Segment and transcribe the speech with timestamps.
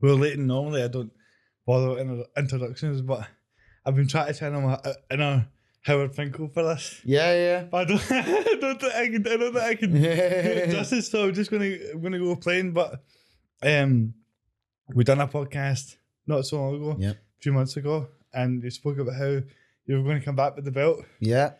[0.00, 1.12] Well, Leyton, normally I don't
[1.66, 3.26] bother with introductions, but
[3.84, 4.78] I've been trying to channel my
[5.10, 5.48] inner
[5.82, 7.00] Howard Finkel for this.
[7.04, 7.62] Yeah, yeah.
[7.64, 9.26] But I don't, I don't think I can.
[9.26, 11.10] I don't think I can do it justice.
[11.10, 12.72] So I'm just gonna, I'm gonna go plain.
[12.72, 13.02] But
[13.62, 14.14] um,
[14.94, 17.10] we done a podcast not so long ago, yeah.
[17.10, 19.40] a few months ago, and you spoke about how
[19.86, 21.04] you were going to come back with the belt.
[21.18, 21.52] Yeah.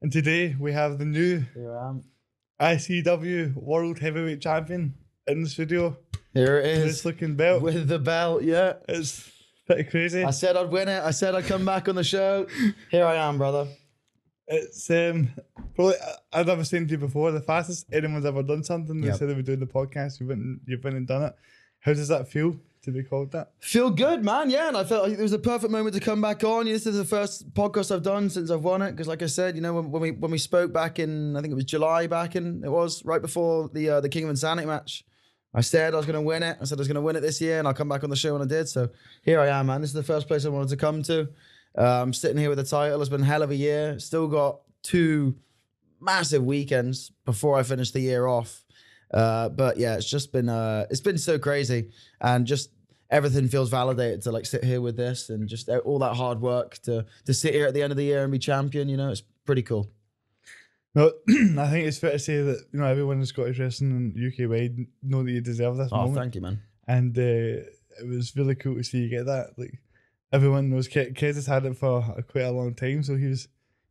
[0.00, 2.04] And today we have the new Here I am.
[2.60, 4.94] ICW World Heavyweight Champion
[5.26, 5.96] in the studio.
[6.34, 6.84] Here it is.
[6.84, 7.62] This looking belt.
[7.62, 8.74] With the belt, yeah.
[8.88, 9.30] It's
[9.66, 10.24] pretty crazy.
[10.24, 11.02] I said I'd win it.
[11.02, 12.46] I said I'd come back on the show.
[12.90, 13.68] Here I am, brother.
[14.48, 15.30] It's um
[15.74, 15.94] probably
[16.32, 17.30] I've never seen you before.
[17.32, 19.00] The fastest anyone's ever done something.
[19.00, 19.16] They Yep.
[19.16, 20.20] said they were doing the podcast.
[20.20, 21.34] You've been you've been and done it.
[21.80, 23.52] How does that feel to be called that?
[23.60, 24.50] Feel good, man.
[24.50, 26.64] Yeah, and I felt like it was a perfect moment to come back on.
[26.66, 28.90] This is the first podcast I've done since I've won it.
[28.92, 31.40] Because, like I said, you know, when, when we when we spoke back in, I
[31.40, 34.30] think it was July back in, it was right before the uh, the King of
[34.30, 35.04] Insanity match.
[35.54, 36.56] I said I was going to win it.
[36.60, 38.10] I said I was going to win it this year, and I'll come back on
[38.10, 38.68] the show, and I did.
[38.68, 38.88] So
[39.22, 39.80] here I am, man.
[39.80, 41.28] This is the first place I wanted to come to.
[41.74, 43.00] I'm sitting here with the title.
[43.00, 43.98] It's been hell of a year.
[43.98, 45.36] Still got two
[46.00, 48.64] massive weekends before I finish the year off.
[49.12, 52.70] Uh, but yeah, it's just been uh, it's been so crazy, and just
[53.10, 56.78] everything feels validated to like sit here with this, and just all that hard work
[56.82, 58.88] to to sit here at the end of the year and be champion.
[58.88, 59.90] You know, it's pretty cool.
[60.94, 64.32] No, I think it's fair to say that you know everyone in Scottish wrestling and
[64.32, 66.60] UK wide know that you deserve this Oh, moment, thank you, man.
[66.86, 69.50] and uh, it was really cool to see you get that.
[69.56, 69.78] Like
[70.32, 73.48] everyone knows, Ke- Kez has had it for quite a long time, so he was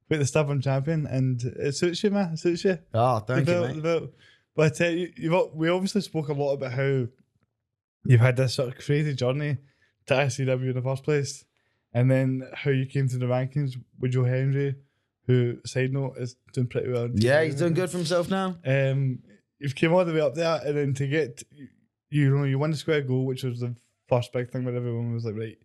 [0.08, 2.34] quite the stubborn champion, and it suits you, man.
[2.34, 2.78] It suits you.
[2.94, 4.10] Oh, thank the you, belt, belt.
[4.56, 7.08] But uh, you, you've we obviously spoke a lot about how
[8.06, 9.58] you've had this sort of crazy journey
[10.08, 11.46] to ICW in the first place,
[11.94, 14.76] and then how you came to the rankings with Joe Henry,
[15.32, 17.10] who side note is doing pretty well.
[17.14, 18.58] Yeah, he's doing good for himself now.
[18.66, 19.20] Um,
[19.60, 21.44] you've came all the way up there, and then to get
[22.10, 23.76] you know you won the Square Go, which was the
[24.08, 25.58] first big thing where everyone was like, right,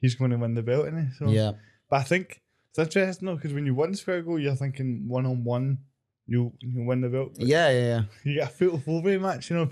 [0.00, 1.06] he's going to win the belt, he?
[1.18, 1.52] So, Yeah,
[1.88, 5.08] but I think it's interesting though because when you won the Square Go, you're thinking
[5.08, 5.78] one on one,
[6.26, 7.32] you you win the belt.
[7.38, 8.02] Yeah, yeah, yeah.
[8.24, 9.68] you get a fatal four way match, you know.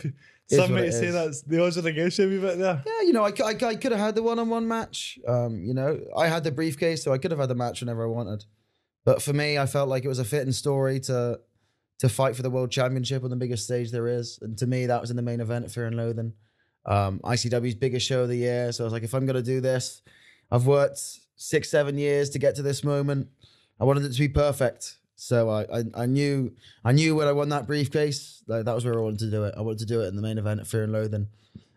[0.48, 1.14] Some might say is.
[1.14, 2.82] that's the odds are against you a bit there.
[2.84, 5.18] Yeah, you know, I, I, I could have had the one-on-one match.
[5.26, 8.04] Um, you know, I had the briefcase, so I could have had the match whenever
[8.04, 8.44] I wanted.
[9.04, 11.40] But for me, I felt like it was a fitting story to
[11.98, 14.38] to fight for the world championship on the biggest stage there is.
[14.42, 16.32] And to me, that was in the main event at Fear and Loathing,
[16.84, 18.72] um, ICW's biggest show of the year.
[18.72, 20.02] So I was like, if I'm gonna do this,
[20.50, 21.00] I've worked
[21.36, 23.28] six, seven years to get to this moment.
[23.78, 24.96] I wanted it to be perfect.
[25.14, 26.52] So I, I, I knew
[26.84, 29.44] I knew when I won that briefcase, like, that was where I wanted to do
[29.44, 29.54] it.
[29.56, 31.28] I wanted to do it in the main event at Fear and Loathing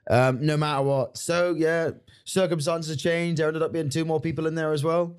[0.10, 1.18] um, no matter what.
[1.18, 1.92] So yeah,
[2.26, 3.40] circumstances changed.
[3.40, 5.16] There ended up being two more people in there as well,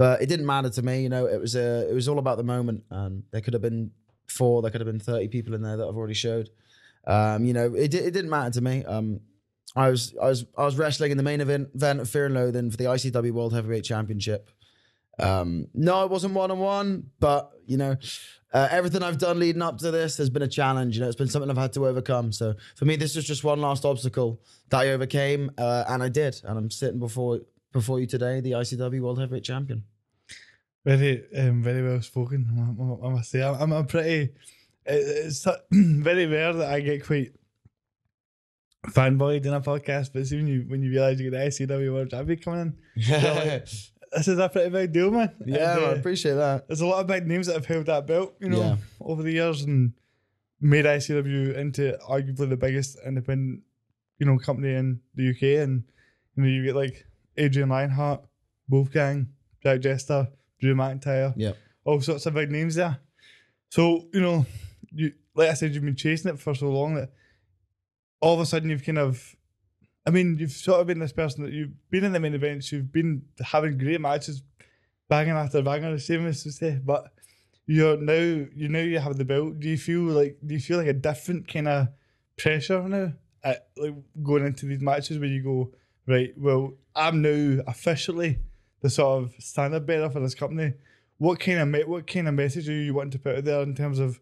[0.00, 1.02] but it didn't matter to me.
[1.02, 2.84] You know, it was uh, it was all about the moment.
[2.90, 3.90] Um, there could have been
[4.28, 6.48] four, there could have been thirty people in there that I've already showed.
[7.06, 8.82] Um, you know, it it didn't matter to me.
[8.86, 9.20] Um,
[9.76, 12.34] I was I was I was wrestling in the main event event of Fear and
[12.34, 14.50] Loathing for the ICW World Heavyweight Championship.
[15.18, 17.98] Um, no, it wasn't one on one, but you know,
[18.54, 20.96] uh, everything I've done leading up to this has been a challenge.
[20.96, 22.32] You know, it's been something I've had to overcome.
[22.32, 24.40] So for me, this was just one last obstacle
[24.70, 26.40] that I overcame, uh, and I did.
[26.44, 27.40] And I'm sitting before
[27.72, 29.84] before you today, the ICW World Heavyweight Champion.
[30.84, 32.98] Very, um, very well spoken.
[33.04, 34.32] I, must say, I'm, I'm a pretty.
[34.86, 37.32] It's very rare that I get quite
[38.86, 41.92] fanboyed in a podcast, but see when you when you realise you get the ICW
[41.92, 43.58] World Champion coming in, yeah,
[44.12, 45.30] this is a pretty big deal, man.
[45.40, 46.66] And, man, I uh, appreciate that.
[46.66, 48.76] there's a lot of big names that have held that belt, you know, Yeah.
[49.00, 49.92] over the years and
[50.60, 53.62] made ICW into arguably the biggest independent,
[54.18, 55.62] you know, company in the UK.
[55.62, 55.84] And
[56.36, 58.24] you know, you get like Adrian Lionheart,
[58.68, 59.28] Wolfgang,
[59.62, 60.28] Jack Jester,
[60.60, 61.56] Drew McIntyre, Yep.
[61.84, 62.98] all sorts of big names there.
[63.70, 64.46] So you know,
[64.92, 67.10] you like I said, you've been chasing it for so long that
[68.20, 69.36] all of a sudden you've kind of.
[70.06, 72.72] I mean, you've sort of been this person that you've been in the main events,
[72.72, 74.42] you've been having great matches,
[75.08, 77.12] banging after banging, the same as to say, but
[77.66, 78.12] you're now
[78.54, 79.60] you know you have the belt.
[79.60, 81.88] Do you feel like do you feel like a different kind of
[82.36, 83.12] pressure now
[83.44, 85.72] at like going into these matches where you go
[86.06, 86.32] right?
[86.36, 88.38] Well, I'm now officially
[88.80, 90.74] the sort of standard bearer for this company.
[91.18, 93.74] What kind of what kind of message are you wanting to put out there in
[93.74, 94.20] terms of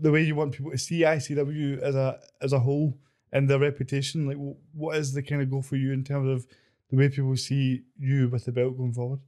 [0.00, 2.98] the way you want people to see ICW as a as a whole
[3.32, 4.26] and their reputation?
[4.26, 4.38] Like,
[4.72, 6.46] what is the kind of goal for you in terms of
[6.90, 9.20] the way people see you with the belt going forward?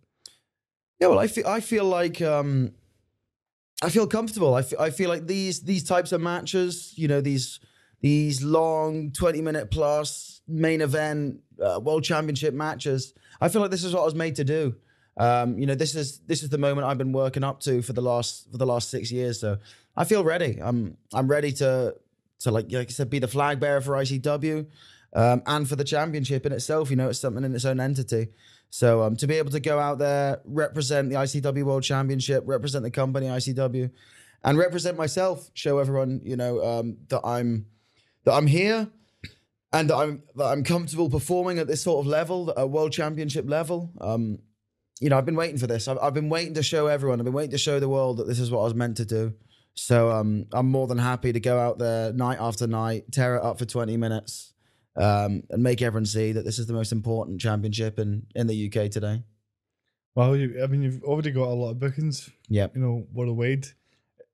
[1.01, 2.73] Yeah, well, I feel I feel like um,
[3.83, 4.55] I feel comfortable.
[4.55, 7.61] I feel, I feel like these these types of matches, you know, these
[8.01, 13.15] these long twenty minute plus main event uh, world championship matches.
[13.41, 14.77] I feel like this is what I was made to do.
[15.17, 17.93] Um, you know, this is this is the moment I've been working up to for
[17.93, 19.41] the last for the last six years.
[19.41, 19.59] So
[19.97, 20.59] I feel ready.
[20.63, 21.97] I'm I'm ready to
[22.41, 24.67] to like like I said, be the flag bearer for ICW.
[25.15, 26.91] um, and for the championship in itself.
[26.91, 28.29] You know, it's something in its own entity.
[28.71, 32.85] So um, to be able to go out there, represent the ICW World Championship, represent
[32.85, 33.91] the company ICW,
[34.45, 37.67] and represent myself, show everyone, you know, um, that I'm
[38.25, 38.89] that I'm here
[39.73, 43.49] and that I'm that I'm comfortable performing at this sort of level, a world championship
[43.49, 43.93] level.
[44.01, 44.39] Um,
[45.01, 45.87] you know, I've been waiting for this.
[45.87, 47.21] I've, I've been waiting to show everyone.
[47.21, 49.05] I've been waiting to show the world that this is what I was meant to
[49.05, 49.35] do.
[49.75, 53.45] So um, I'm more than happy to go out there night after night, tear it
[53.45, 54.53] up for 20 minutes,
[54.97, 58.67] um, and make everyone see that this is the most important championship in in the
[58.67, 59.23] UK today.
[60.17, 62.29] Well, you, I mean, you've already got a lot of bookings.
[62.49, 63.67] Yeah, You know, worldwide.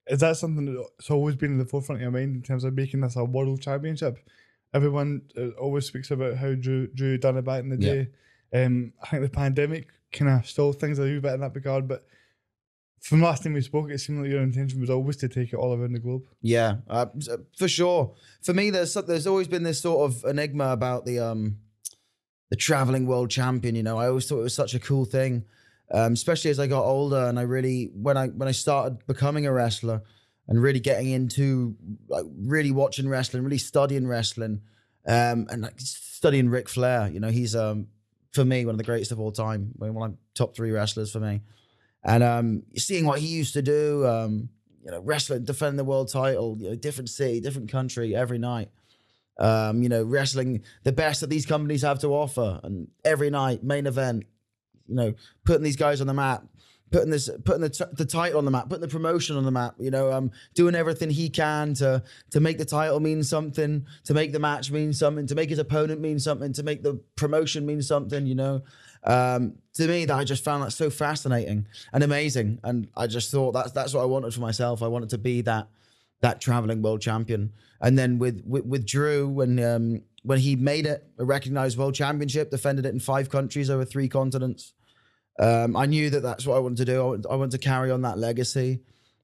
[0.07, 2.75] Is that something that's always been in the forefront of your mind in terms of
[2.75, 4.19] making this a world championship?
[4.75, 7.93] Everyone uh, always speaks about how Drew Drew done it back in the Yeah.
[7.93, 8.09] day.
[8.65, 11.89] Um, I think the pandemic kind of stalled things a little bit in that regard,
[11.89, 12.05] but
[13.01, 15.57] from last time we spoke, it seemed like your intention was always to take it
[15.57, 16.23] all around the globe.
[16.41, 17.07] Yeah, uh,
[17.57, 18.15] for sure.
[18.43, 21.59] For me, there's there's always been this sort of enigma about the um
[22.51, 23.75] the traveling world champion.
[23.75, 25.45] You know, I always thought it was such a cool thing,
[25.93, 29.47] um, especially as I got older and I really when I when I started becoming
[29.47, 30.03] a wrestler
[30.49, 31.77] and really getting into
[32.09, 34.61] like really watching wrestling, really studying wrestling,
[35.07, 37.09] um, and like studying Ric Flair.
[37.09, 37.89] You know, he's um
[38.33, 39.73] for me one of the greatest of all time.
[39.77, 41.41] One of top three wrestlers for me,
[42.03, 44.07] and um seeing what he used to do.
[44.07, 44.51] Um,
[44.85, 48.69] you know, wrestling, defending the world title, you know, different city, different country every night.
[49.39, 53.65] Um, you know, wrestling the best that these companies have to offer, and every night,
[53.65, 54.25] main event.
[54.87, 55.15] You know,
[55.45, 56.45] putting these guys on the map,
[56.95, 59.51] putting this, putting the, t- the title on the map, putting the promotion on the
[59.51, 59.75] map.
[59.79, 64.15] You know, um, doing everything he can to to make the title mean something, to
[64.15, 67.67] make the match mean something, to make his opponent mean something, to make the promotion
[67.67, 68.27] mean something.
[68.27, 68.63] You know,
[69.03, 73.33] um, to me, that I just found that so fascinating and amazing, and I just
[73.33, 74.81] thought that's that's what I wanted for myself.
[74.81, 75.67] I wanted to be that
[76.21, 77.53] that traveling world champion.
[77.81, 81.97] And then with with, with Drew, when um, when he made it a recognized world
[81.97, 84.75] championship, defended it in five countries over three continents.
[85.39, 87.01] Um, I knew that that's what I wanted to do.
[87.01, 88.81] I want, I to carry on that legacy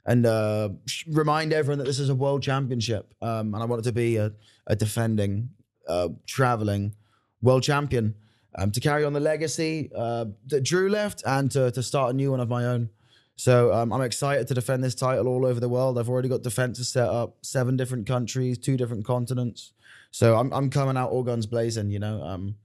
[0.06, 0.70] and uh,
[1.08, 3.14] remind everyone that this is a world championship.
[3.22, 4.32] Um, and I wanted to be a,
[4.66, 5.50] a defending,
[5.88, 6.94] uh, traveling
[7.42, 8.14] world champion
[8.56, 12.16] um, to carry on the legacy uh, that Drew left and to, to start a
[12.16, 12.90] new one of my own.
[13.36, 15.98] So um, I'm excited to defend this title all over the world.
[15.98, 19.72] I've already got defenses set up, seven different countries, two different continents.
[20.10, 21.90] So I'm I'm coming out all guns blazing.
[21.90, 22.56] You know, um,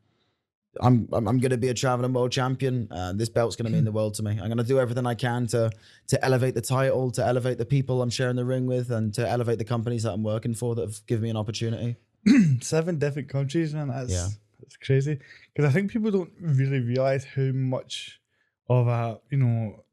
[0.82, 2.88] I'm I'm, I'm going to be a traveling world champion.
[2.92, 4.32] Uh, this belt's going to mean the world to me.
[4.32, 5.72] I'm going to do everything I can to
[6.08, 9.28] to elevate the title, to elevate the people I'm sharing the ring with, and to
[9.28, 11.96] elevate the companies that I'm working for that have given me an opportunity.
[12.62, 13.88] Seven different countries, man.
[13.90, 14.28] That's Yeah.
[14.60, 15.20] that's crazy.
[15.54, 18.20] Because I think people don't really realize how much
[18.68, 19.84] of a you know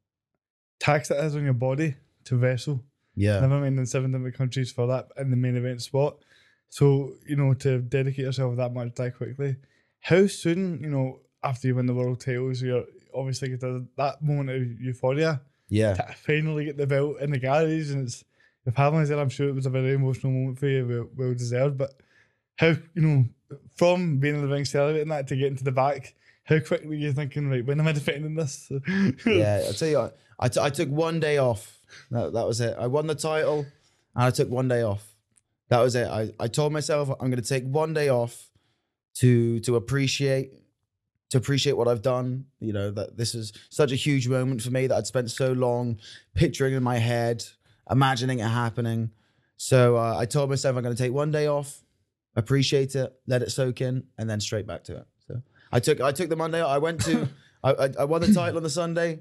[0.80, 1.94] tax it is on your body
[2.24, 2.82] to wrestle.
[3.14, 6.16] Yeah, Never mind in seven different countries for that in the main event spot.
[6.70, 9.56] So, you know, to dedicate yourself that much that quickly.
[10.02, 12.84] How soon, you know, after you win the world titles, you're
[13.14, 17.38] obviously get to that moment of euphoria yeah, to finally get the belt in the
[17.38, 18.24] galleries and it's
[18.64, 21.34] your family there, I'm sure it was a very emotional moment for you, well, well
[21.34, 21.78] deserved.
[21.78, 21.90] But
[22.56, 23.24] how, you know,
[23.76, 26.94] from being in the ring celebrating that to getting to the back, how quickly were
[26.94, 28.70] you thinking, right, when am I defending this?
[29.26, 29.64] yeah.
[29.68, 31.78] I tell you, what, I, t- I took one day off.
[32.10, 32.76] That, that was it.
[32.78, 33.66] I won the title,
[34.14, 35.06] and I took one day off.
[35.68, 36.06] That was it.
[36.06, 38.50] I, I told myself I'm going to take one day off
[39.14, 40.52] to to appreciate
[41.30, 42.46] to appreciate what I've done.
[42.60, 45.52] You know that this is such a huge moment for me that I'd spent so
[45.52, 45.98] long
[46.34, 47.44] picturing in my head,
[47.90, 49.10] imagining it happening.
[49.56, 51.82] So uh, I told myself I'm going to take one day off,
[52.36, 55.06] appreciate it, let it soak in, and then straight back to it.
[55.26, 56.62] So I took I took the Monday.
[56.62, 57.28] I went to
[57.64, 59.20] I, I, I won the title on the Sunday.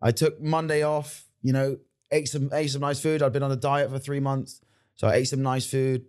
[0.00, 1.24] I took Monday off.
[1.42, 1.78] You know,
[2.10, 3.22] ate some ate some nice food.
[3.22, 4.60] I'd been on a diet for three months,
[4.94, 6.06] so I ate some nice food.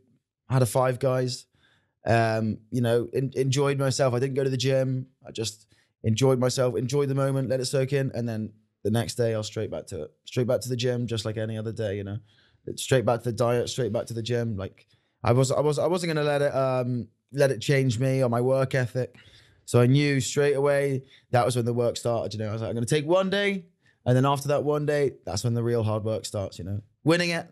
[0.50, 1.46] Had a Five Guys.
[2.06, 4.14] Um, you know, en- enjoyed myself.
[4.14, 5.08] I didn't go to the gym.
[5.28, 5.68] I just
[6.04, 9.38] enjoyed myself, enjoyed the moment, let it soak in, and then the next day I
[9.38, 10.12] was straight back to it.
[10.26, 11.98] Straight back to the gym, just like any other day.
[11.98, 12.18] You know,
[12.76, 14.56] straight back to the diet, straight back to the gym.
[14.56, 14.86] Like
[15.24, 18.30] I was, I was, I wasn't gonna let it um let it change me or
[18.30, 19.16] my work ethic.
[19.66, 22.34] So I knew straight away that was when the work started.
[22.34, 23.66] You know, I was like, I'm gonna take one day,
[24.06, 26.60] and then after that one day, that's when the real hard work starts.
[26.60, 27.48] You know, winning it.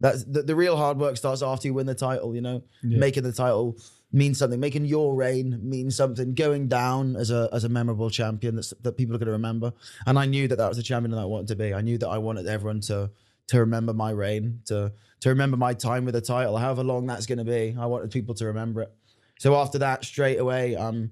[0.00, 2.34] That's the, the real hard work starts after you win the title.
[2.34, 2.98] You know, Yeah.
[2.98, 3.76] making the title
[4.12, 8.56] mean something, making your reign mean something, going down as a as a memorable champion
[8.56, 9.72] that's, that people are going to remember.
[10.06, 11.74] And I knew that that was the champion that I wanted to be.
[11.74, 13.10] I knew that I wanted everyone to
[13.48, 17.26] to remember my reign, to to remember my time with the title, however long that's
[17.26, 17.76] going to be.
[17.78, 18.92] I wanted people to remember it.
[19.38, 21.10] So after that, straight away, I'm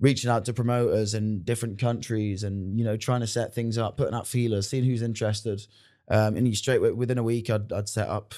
[0.00, 3.96] reaching out to promoters in different countries and you know trying to set things up,
[3.96, 5.64] putting out feelers, seeing who's interested.
[6.08, 8.34] Um, and you straight within a week, I'd, I'd set up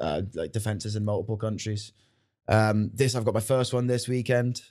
[0.00, 1.92] uh, like defenses in multiple countries.
[2.48, 4.62] Um, this I've got my first one this weekend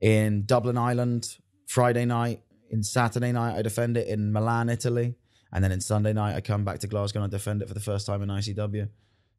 [0.00, 2.40] in Dublin, Ireland, Friday night.
[2.70, 5.14] In Saturday night, I defend it in Milan, Italy,
[5.52, 7.74] and then in Sunday night, I come back to Glasgow and I defend it for
[7.74, 8.88] the first time in ICW.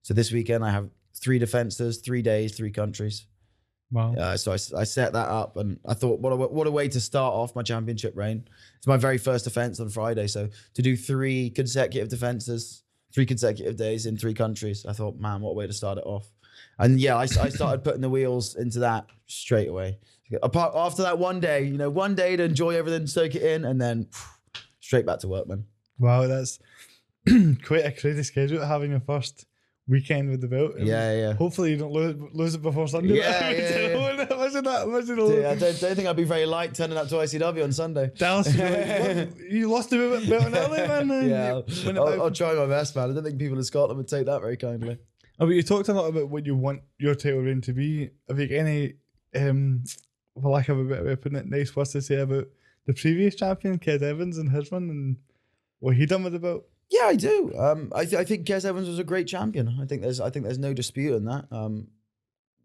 [0.04, 3.26] So this weekend, I have three defenses, three days, three countries.
[3.92, 4.14] Wow.
[4.16, 6.88] Uh, so I, I set that up, and I thought, what a, what a way
[6.90, 8.48] to start off my championship reign.
[8.78, 13.78] It's my very first defense on Friday, so to do three consecutive defenses, three consecutive
[13.78, 16.30] days in three countries, I thought, man, what a way to start it off.
[16.80, 20.00] And yeah, I, I started putting the wheels into that straight away.
[20.42, 23.66] Apart after that one day, you know, one day to enjoy everything, soak it in,
[23.66, 24.08] and then
[24.80, 25.66] straight back to work, man.
[26.00, 26.60] Wow, that's
[27.64, 29.46] quite a crazy schedule having your first
[29.88, 30.74] weekend with the belt.
[30.78, 31.34] Yeah, yeah.
[31.34, 33.16] Hopefully you don't lose, lose it before Sunday.
[33.18, 34.26] Yeah, yeah, yeah.
[34.36, 34.88] Imagine that.
[34.88, 37.64] Imagine all Dude, I don't, don't think I'd be very light turning up to ICW
[37.64, 38.12] on Sunday.
[38.18, 41.30] Dallas, like, you lost the belt in early, man.
[41.30, 42.22] Yeah, I'll, I'll.
[42.24, 43.12] I'll try my best, man.
[43.12, 44.98] I don't think people in Scotland would take that very kindly.
[45.40, 48.10] Oh, but you talked a lot about what you want your title reign to be.
[48.30, 48.94] Have you got any,
[49.36, 49.84] um,
[50.42, 52.48] for lack of a better way of putting it, nice words to say about
[52.86, 55.18] the previous champion, Kez Evans, and his run, and
[55.80, 56.66] what he done with the belt?
[56.90, 57.54] Yeah, I do.
[57.58, 59.78] Um, I, th- I think Kez Evans was a great champion.
[59.82, 61.46] I think there's I think there's no dispute in that.
[61.52, 61.88] Um,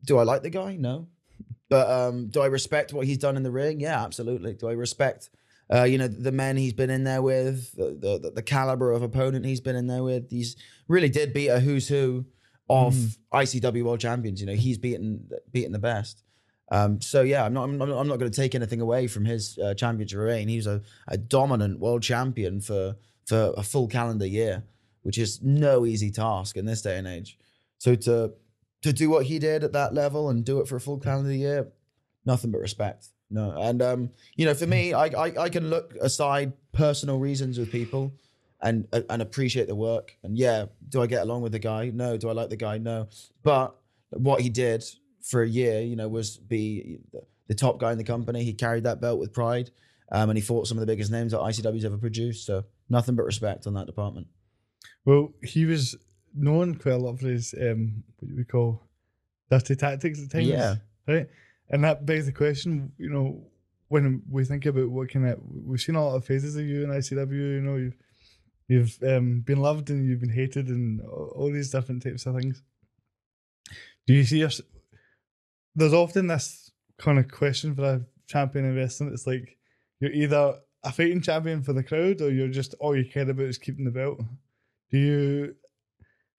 [0.05, 0.77] do I like the guy?
[0.77, 1.09] No,
[1.69, 3.81] but um, do I respect what he's done in the ring?
[3.81, 4.55] Yeah, absolutely.
[4.55, 5.31] Do I respect?
[5.73, 9.03] Uh, you know the men he's been in there with, the, the the caliber of
[9.03, 10.29] opponent he's been in there with.
[10.31, 10.57] He's
[10.89, 12.27] really did beat a who's who
[12.69, 12.95] of
[13.33, 14.41] ICW World Champions.
[14.41, 16.23] You know he's beaten beaten the best.
[16.73, 19.25] Um, so yeah, I'm not I'm not, I'm not going to take anything away from
[19.25, 20.49] his uh, championship reign.
[20.49, 22.97] He was a, a dominant world champion for
[23.27, 24.65] for a full calendar year,
[25.03, 27.39] which is no easy task in this day and age.
[27.79, 28.35] So to
[28.83, 31.33] to do what he did at that level and do it for a full calendar
[31.33, 31.69] year,
[32.25, 33.09] nothing but respect.
[33.31, 37.59] No, and um, you know, for me, I, I I can look aside personal reasons
[37.59, 38.13] with people,
[38.61, 40.17] and and appreciate the work.
[40.23, 41.91] And yeah, do I get along with the guy?
[41.91, 42.17] No.
[42.17, 42.79] Do I like the guy?
[42.79, 43.09] No.
[43.43, 43.77] But
[44.11, 44.85] what he did
[45.23, 46.99] for a year, you know, was be
[47.47, 48.45] the top guy in the company.
[48.45, 49.71] He carried that belt with pride,
[50.11, 52.47] um, and he fought some of the biggest names that ICW's ever produced.
[52.47, 54.27] So nothing but respect on that department.
[55.05, 55.97] Well, he was
[56.35, 58.89] known quite a lot for his um, what do we call
[59.51, 60.47] dirty tactics at times.
[60.47, 60.77] Yeah.
[61.09, 61.29] Right.
[61.71, 63.47] And that begs the question, you know,
[63.89, 66.85] when we think about what kind of we've seen a lot of phases of you
[66.85, 67.97] in ICW, you know, you've
[68.69, 72.37] you've um, been loved and you've been hated and all, all these different types of
[72.37, 72.63] things.
[74.07, 74.61] Do you see us
[75.75, 79.11] there's often this kind of question for a champion in wrestling.
[79.13, 79.57] It's like
[80.01, 83.47] you're either a fighting champion for the crowd or you're just all you care about
[83.47, 84.21] is keeping the belt.
[84.91, 85.55] Do you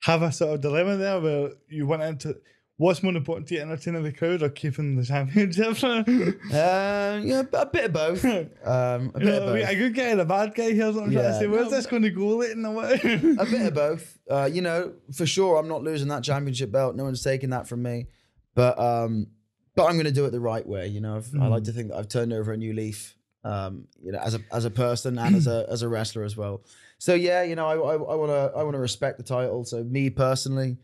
[0.04, 2.38] have a sort of dilemma there where you want into
[2.78, 5.84] what's more important to you, entertaining the crowd or keeping the championship?
[5.84, 6.04] Uh,
[7.24, 8.26] yeah, a bit of both.
[8.26, 9.70] Um, a bit know, of both.
[9.70, 10.72] a good guy and a bad guy.
[10.74, 11.48] What I'm trying to say.
[11.48, 12.94] Where's No, this going to go late in the way?
[13.40, 14.18] a bit of both.
[14.30, 16.96] Uh, you know, for sure, I'm not losing that championship belt.
[16.96, 18.08] No one's taking that from me.
[18.56, 19.28] But um,
[19.76, 20.88] but I'm going to do it the right way.
[20.88, 23.16] You know, I've, I like to think that I've turned over a new leaf.
[23.44, 26.38] Um, you know, as a as a person and as a as a wrestler as
[26.38, 26.62] well.
[26.98, 29.66] So yeah, you know, I I want to I want to respect the title.
[29.66, 30.78] So me personally,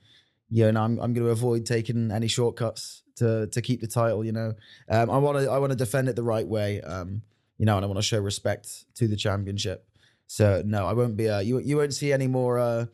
[0.50, 4.26] yeah, and I'm I'm going to avoid taking any shortcuts to to keep the title.
[4.26, 4.54] You know,
[4.90, 6.82] um, I want to I want to defend it the right way.
[6.82, 7.22] Um,
[7.58, 9.88] you know, and I want to show respect to the championship.
[10.28, 11.30] So no, I won't be.
[11.30, 12.86] Uh, you you won't see any more uh,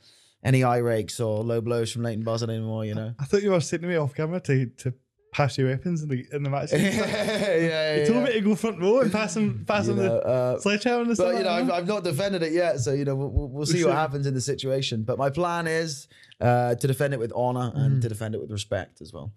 [0.44, 2.86] any eye rakes or low blows from Leyton Buzzard anymore.
[2.86, 3.14] You know.
[3.20, 4.94] I thought you were sitting me off camera to, to
[5.34, 6.70] pass your weapons in the in the match.
[6.74, 8.24] yeah, yeah, You told yeah.
[8.26, 11.02] me to go front row and pass him pass You him know, the uh, sledgehammer
[11.04, 11.32] and stuff.
[11.32, 11.72] but you know, I've.
[11.72, 14.34] I've not defended it yet, so you know, we'll, we'll, we'll see what happens in
[14.34, 15.04] the situation.
[15.04, 16.08] But my plan is
[16.40, 18.02] uh, to defend it with honor and Mhm.
[18.04, 19.34] to defend it with respect as well.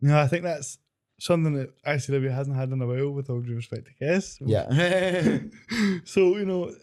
[0.00, 0.78] No, I think that's
[1.18, 4.38] something that ICW hasn't had in a while, with all due respect to Kez.
[4.44, 4.68] Yeah,
[6.04, 6.74] so, you know,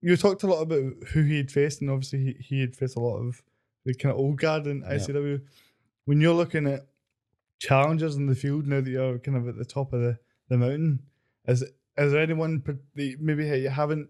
[0.00, 2.96] you talked a lot about who he had faced, and obviously he, he had faced
[2.96, 3.40] a lot of
[3.84, 4.94] the kind of old guard in Yeah.
[4.94, 5.40] ICW.
[6.06, 6.86] When you're looking at
[7.62, 10.56] challengers in the field now that you're kind of at the top of the, the
[10.56, 11.00] mountain,
[11.46, 14.08] is is there anyone that maybe you haven't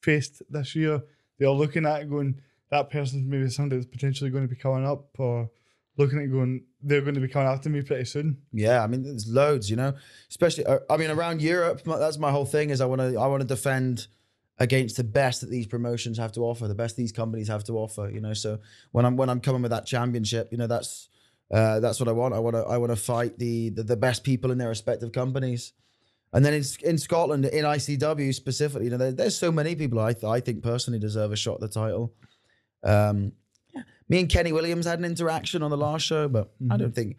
[0.00, 1.04] faced this year that
[1.38, 2.40] you're looking at going,
[2.70, 5.50] that person's maybe somebody that's potentially going to be coming up, or
[5.96, 8.38] looking at going, they're going to be coming after me pretty soon?
[8.52, 8.82] yeah.
[8.82, 9.68] I mean, there's loads.
[9.68, 9.94] You know,
[10.30, 10.64] especially.
[10.64, 12.70] Uh, I mean, around Europe, that's my whole thing.
[12.70, 14.06] Is I want to I want to defend
[14.60, 17.74] against the best that these promotions have to offer, the best these companies have to
[17.74, 18.08] offer.
[18.10, 18.60] You know, so
[18.92, 21.08] when I'm when I'm coming with that championship, you know, that's
[21.52, 22.34] uh, that's what I want.
[22.34, 25.12] I want to I want to fight the, the the best people in their respective
[25.12, 25.72] companies.
[26.32, 29.98] And then in, in Scotland, in ICW specifically, you know, there, there's so many people
[29.98, 32.12] I, th- I think personally deserve a shot at the title.
[32.84, 33.32] Um,
[34.10, 37.16] me and Kenny Williams had an interaction on the last show, but I don't think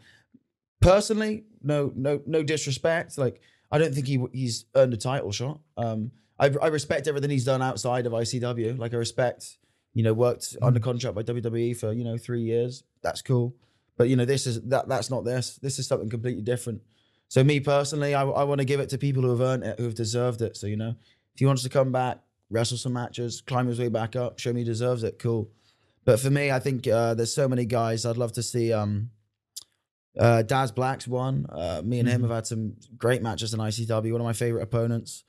[0.80, 3.18] personally, no, no, no disrespect.
[3.18, 5.60] Like I don't think he he's earned a title shot.
[5.78, 8.78] Um, I, I respect everything he's done outside of ICW.
[8.78, 9.58] Like I respect,
[9.94, 12.84] you know, worked under contract by WWE for you know three years.
[13.02, 13.56] That's cool.
[14.00, 15.58] But you know, this is that that's not this.
[15.62, 16.82] This is something completely different.
[17.28, 19.78] So me personally, I, I want to give it to people who have earned it,
[19.78, 20.56] who have deserved it.
[20.58, 20.96] So you know,
[21.34, 24.54] if he wants to come back, wrestle some matches, climb his way back up, show
[24.54, 25.52] me he deserves it, cool.
[26.06, 28.72] But for me, I think uh, there's so many guys I'd love to see.
[28.74, 29.12] Um,
[30.18, 31.46] uh, Daz Black's one.
[31.50, 32.24] Uh, me and him Mhm.
[32.24, 34.12] have had some great matches in ICW.
[34.14, 35.24] One of my favorite opponents.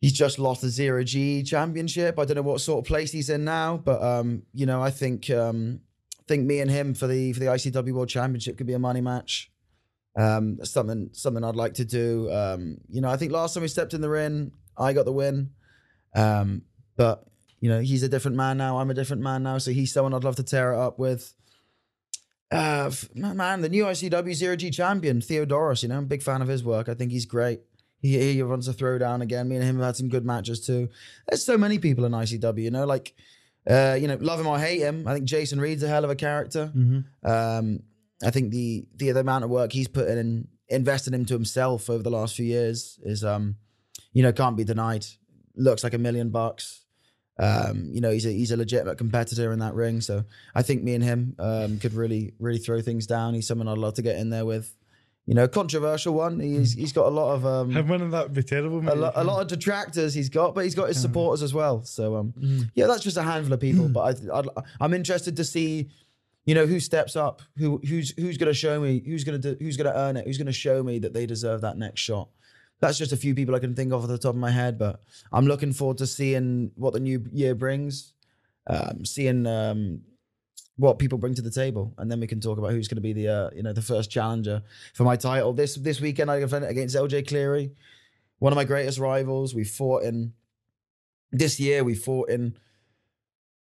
[0.00, 2.18] He's just lost the zero G championship.
[2.20, 4.90] I don't know what sort of place he's in now, but um, you know, I
[4.92, 5.80] think um,
[6.28, 9.00] think me and him for the for the ICW World Championship could be a money
[9.00, 9.50] match.
[10.16, 12.30] Um, that's something something I'd like to do.
[12.30, 15.12] Um, you know, I think last time we stepped in the ring, I got the
[15.12, 15.50] win.
[16.14, 16.62] Um,
[16.96, 17.24] but
[17.60, 18.78] you know, he's a different man now.
[18.78, 19.58] I'm a different man now.
[19.58, 21.34] So he's someone I'd love to tear it up with.
[22.50, 26.40] Uh, man, the new ICW Zero G champion, Theodorus, You know, I'm a big fan
[26.40, 26.88] of his work.
[26.88, 27.60] I think he's great.
[28.00, 29.48] He, he runs a throwdown again.
[29.48, 30.88] Me and him have had some good matches too.
[31.28, 32.62] There's so many people in ICW.
[32.62, 33.14] You know, like,
[33.68, 35.06] uh, you know, love him or hate him.
[35.06, 36.72] I think Jason Reed's a hell of a character.
[36.74, 37.30] Mm-hmm.
[37.30, 37.80] Um,
[38.22, 41.88] I think the, the the amount of work he's put in and invested into himself
[41.88, 43.56] over the last few years is, um,
[44.12, 45.06] you know, can't be denied.
[45.54, 46.84] Looks like a million bucks.
[47.40, 50.00] Um, you know, he's a he's a legitimate competitor in that ring.
[50.00, 53.34] So I think me and him um, could really really throw things down.
[53.34, 54.74] He's someone I'd love to get in there with.
[55.28, 56.40] You know, controversial one.
[56.40, 58.92] He's he's got a lot of um, Him winning that would be terrible, mate.
[58.92, 61.82] a, lo- a lot of detractors he's got, but he's got his supporters as well.
[61.84, 62.70] So um, Mhm.
[62.74, 63.88] yeah, that's just a handful of people.
[63.90, 64.00] but
[64.32, 64.46] I, I'd,
[64.80, 65.90] I'm interested to see,
[66.46, 69.54] you know, who steps up, who who's who's going to show me, who's going to
[69.54, 71.76] do, who's going to earn it, who's going to show me that they deserve that
[71.76, 72.30] next shot.
[72.80, 74.78] That's just a few people I can think of off the top of my head,
[74.78, 78.14] but I'm looking forward to seeing what the new year brings,
[78.66, 80.00] um, seeing um,
[80.78, 83.02] what people bring to the table, and then we can talk about who's going to
[83.02, 84.62] be the uh, you know the first challenger
[84.94, 86.30] for my title this this weekend.
[86.30, 87.72] I defend it against LJ Cleary,
[88.38, 89.54] one of my greatest rivals.
[89.54, 90.32] We fought in
[91.32, 91.82] this year.
[91.82, 92.56] We fought in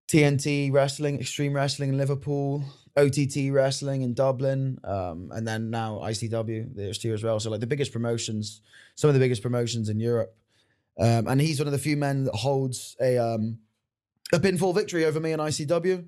[0.09, 2.65] TNT wrestling, Extreme Wrestling in Liverpool,
[2.97, 7.41] OTT wrestling in Dublin, um, and then now ICW this year as well.
[7.41, 8.61] So like the biggest promotions,
[8.95, 10.37] some of the biggest promotions in Europe.
[10.99, 13.59] Um, and he's one of the few men that holds a um,
[14.35, 16.05] a pinfall victory over me in ICW.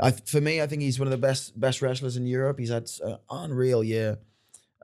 [0.00, 2.58] I, for me, I think he's one of the best best wrestlers in Europe.
[2.58, 4.18] He's had an unreal year.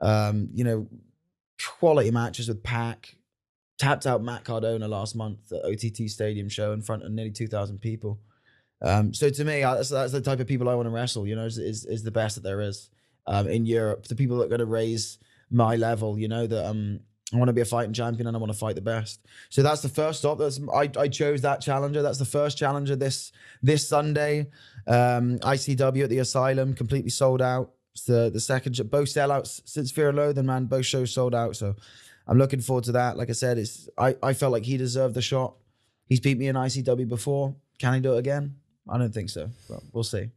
[0.01, 0.87] Um, you know,
[1.79, 3.15] quality matches with Pac.
[3.77, 7.47] Tapped out Matt Cardona last month at OTT Stadium show in front of nearly two
[7.47, 8.19] thousand people.
[8.83, 11.27] Um, so to me, that's, that's the type of people I want to wrestle.
[11.27, 12.89] You know, is is, is the best that there is
[13.27, 14.07] um, in Europe.
[14.07, 15.17] The people that are going to raise
[15.49, 16.17] my level.
[16.17, 17.01] You know that um,
[17.33, 19.25] I want to be a fighting champion and I want to fight the best.
[19.49, 20.37] So that's the first stop.
[20.37, 22.01] That's I, I chose that challenger.
[22.01, 23.31] That's the first challenger this
[23.63, 24.47] this Sunday.
[24.87, 27.71] Um, ICW at the Asylum, completely sold out.
[27.93, 30.65] It's the the second both sellouts since Fear and Loathing, man.
[30.65, 31.55] Both shows sold out.
[31.55, 31.75] So
[32.27, 33.17] I'm looking forward to that.
[33.17, 35.55] Like I said, it's I, I felt like he deserved the shot.
[36.07, 37.55] He's beat me in ICW before.
[37.79, 38.55] Can he do it again?
[38.89, 39.49] I don't think so.
[39.69, 40.29] But we'll see.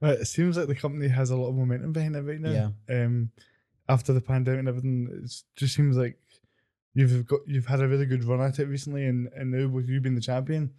[0.00, 2.72] Well, it seems like the company has a lot of momentum behind it right now.
[2.88, 3.04] Yeah.
[3.04, 3.30] Um,
[3.92, 6.16] after the pandemic and everything, it just seems like
[6.94, 9.88] you've got you've had a really good run at it recently, and and now with
[9.88, 10.72] you being the champion,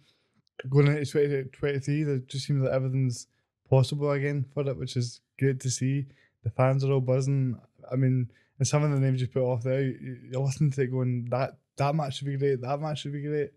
[0.68, 3.26] going into 2023, it just seems like everything's
[3.68, 6.06] possible again for it, which is good to see.
[6.42, 7.58] The fans are all buzzing.
[7.90, 10.82] I mean, and some of the names you put off there, you- you're listening to
[10.82, 13.50] it going that that match should be great, that match should be great.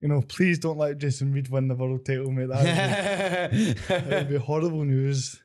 [0.00, 2.48] You know, please don't let Jason Reed win the world title, mate.
[2.50, 5.40] That would be, that would be horrible news.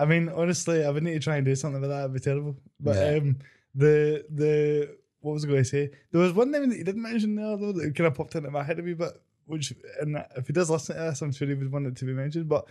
[0.00, 2.00] I mean, honestly, I would need to try and do something with that.
[2.00, 2.56] It'd be terrible.
[2.80, 3.18] But Yeah.
[3.18, 3.38] um,
[3.74, 5.90] the the what was I going to say?
[6.10, 8.50] There was one name that you didn't mention there though that kind of popped into
[8.50, 9.12] my head a wee bit.
[9.46, 12.04] Which, and if he does listen to this, I'm sure he would want it to
[12.04, 12.48] be mentioned.
[12.48, 12.66] But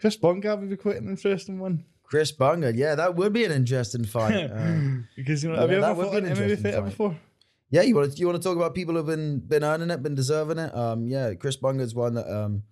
[0.00, 1.84] Chris Bungard would be quite an interesting one.
[2.04, 4.50] Chris Bungard, yeah, that would be an interesting fight.
[4.50, 7.16] Uh, because you know, yeah, have you ever fought an MMA fighter before?
[7.70, 10.02] Yeah, you want to you want to talk about people who've been been earning it,
[10.02, 10.74] been deserving it.
[10.74, 12.62] Um, yeah, Chris Bungard's one that um,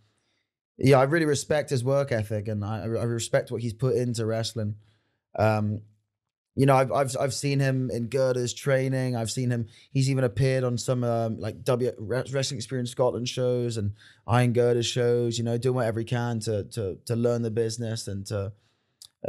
[0.78, 4.24] yeah, I really respect his work ethic and I, I respect what he's put into
[4.24, 4.76] wrestling.
[5.38, 5.82] Um,
[6.54, 9.14] you know, I've I've I've seen him in Gerda's training.
[9.14, 9.66] I've seen him.
[9.92, 13.92] He's even appeared on some um, like W Wrestling Experience Scotland shows and
[14.26, 15.36] Iron Girders shows.
[15.36, 18.52] You know, doing whatever he can to to to learn the business and to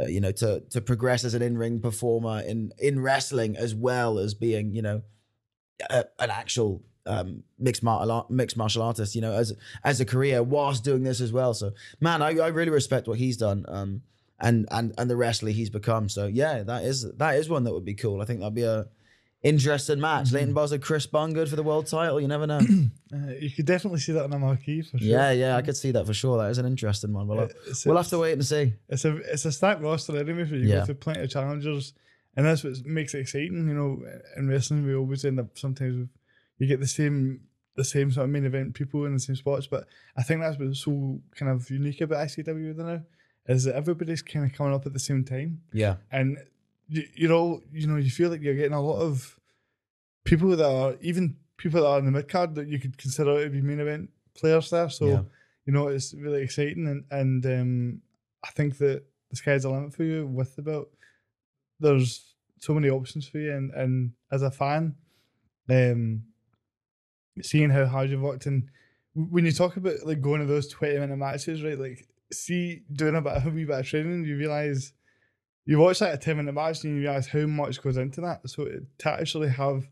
[0.00, 3.74] uh, you know to to progress as an in ring performer in in wrestling as
[3.74, 5.02] well as being you know
[5.90, 9.14] a, an actual um, mixed martial art, mixed martial artist.
[9.14, 11.54] You know, as as a career whilst doing this as well.
[11.54, 13.64] So man, I, I really respect what he's done.
[13.68, 14.02] Um,
[14.40, 16.08] and and and the wrestler he's become.
[16.08, 18.20] So yeah, that is that is one that would be cool.
[18.20, 18.86] I think that'd be a
[19.42, 20.32] interesting match.
[20.32, 22.20] Leyton Buzzard, Chris Bungard for the world title.
[22.20, 22.60] You never know.
[23.10, 25.08] Uh, you could definitely see that on a marquee for sure.
[25.08, 26.36] yeah, yeah, I could see that for sure.
[26.36, 27.26] That is an interesting one.
[27.26, 28.74] We'll, It's, we'll have to wait and see.
[28.90, 30.44] it's a it's a stacked roster anyway.
[30.44, 30.84] For you Yeah.
[30.84, 31.94] through plenty of challengers,
[32.38, 33.66] and that's what makes it exciting.
[33.68, 34.00] You know,
[34.36, 36.08] in wrestling, we always end up sometimes with,
[36.58, 37.40] you get the same
[37.74, 39.66] the same sort of main event people in the same spots.
[39.66, 43.02] But I think that's what's so kind of unique about ICW now
[43.46, 45.96] is that everybody's kind of coming up at the same time, Yeah.
[46.12, 46.38] and
[46.88, 49.38] you, you're all you know you feel like you're getting a lot of
[50.24, 53.42] people that are even people that are in the mid card that you could consider
[53.44, 54.88] to be main event players there.
[54.90, 55.22] So Yeah.
[55.66, 58.02] you know it's really exciting, and and um,
[58.44, 60.88] I think that the sky's the limit for you with the belt.
[61.80, 64.96] There's so many options for you, and and as a fan,
[65.70, 66.24] um,
[67.42, 68.68] seeing how hard you've worked and
[69.30, 71.78] when you talk about like going to those 20 minute matches, right?
[71.78, 74.92] Like, see, doing a bit of a wee bit of training, you realize
[75.66, 78.48] you watch like a 10 minute match and you realize how much goes into that.
[78.48, 78.66] So
[78.98, 79.86] to actually have,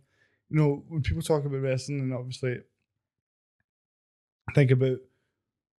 [0.48, 2.60] you know, when people talk about wrestling and obviously
[4.54, 4.98] think about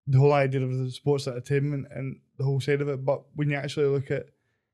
[0.07, 3.49] the whole idea of the sports entertainment and the whole side of it, but when
[3.49, 4.27] you actually look at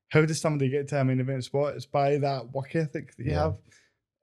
[0.10, 3.24] how does somebody get to a main event spot, it's by that work ethic that
[3.26, 3.44] you Yeah.
[3.44, 3.58] have,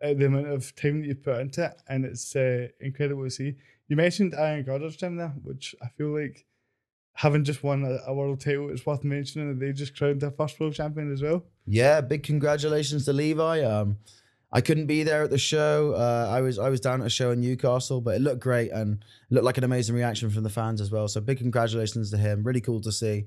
[0.02, 3.30] uh, the amount of time that you put into it, and it's uh, incredible to
[3.30, 3.56] see.
[3.88, 6.46] You mentioned Iron Girders gym there, which I feel like
[7.14, 10.30] having just won a, a world title, it's worth mentioning that they just crowned their
[10.30, 11.44] first world champion as well.
[11.66, 13.62] Yeah, big congratulations to Levi.
[13.62, 13.98] Um,
[14.52, 15.92] I couldn't be there at the show.
[15.94, 18.70] Uh, I was I was down at a show in Newcastle, but it looked great
[18.72, 21.06] and looked like an amazing reaction from the fans as well.
[21.08, 22.42] So big congratulations to him.
[22.42, 23.26] Really cool to see.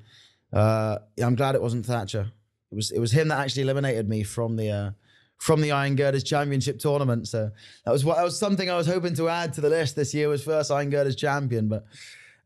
[0.51, 2.31] Uh, I'm glad it wasn't Thatcher.
[2.73, 4.91] It was it was him that actually eliminated me from the uh,
[5.37, 7.27] from the Iron Girders Championship tournament.
[7.27, 7.51] So
[7.85, 10.13] that was what that was something I was hoping to add to the list this
[10.13, 11.85] year was first Iron Girders champion, but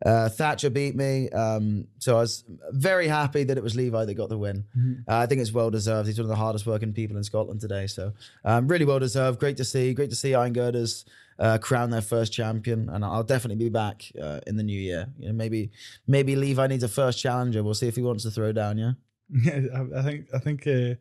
[0.05, 1.29] uh, Thatcher beat me.
[1.29, 4.65] Um, so I was very happy that it was Levi that got the win.
[5.07, 6.07] Uh, I think it's well deserved.
[6.07, 7.87] He's one of the hardest working people in Scotland today.
[7.87, 8.13] So
[8.43, 9.39] um, really well deserved.
[9.39, 9.93] Great to see.
[9.93, 11.05] Great to see Iron Girders
[11.39, 12.89] uh, crown their first champion.
[12.89, 15.07] And I'll definitely be back uh, in the new year.
[15.17, 15.71] You know, maybe
[16.05, 17.63] maybe Levi needs a first challenger.
[17.63, 18.77] We'll see if he wants to throw down.
[18.77, 18.91] Yeah.
[19.29, 20.95] Yeah, I, I think I think uh,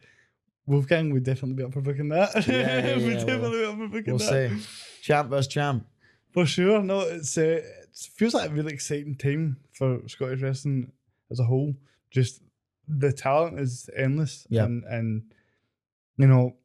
[0.67, 2.47] Wolfgang would definitely be up for booking that.
[2.47, 4.51] Yeah, yeah, yeah, definitely we'll- be up for booking We'll that.
[4.61, 4.67] see.
[5.03, 5.87] Champ versus champ.
[6.33, 6.83] For sure.
[6.83, 10.93] No, it's uh, it feels like a really exciting time for Scottish wrestling
[11.31, 11.75] as a whole.
[12.11, 12.43] Just
[12.89, 14.47] the talent is endless.
[14.51, 14.65] Yeah.
[14.65, 15.23] And and
[16.19, 16.57] you know,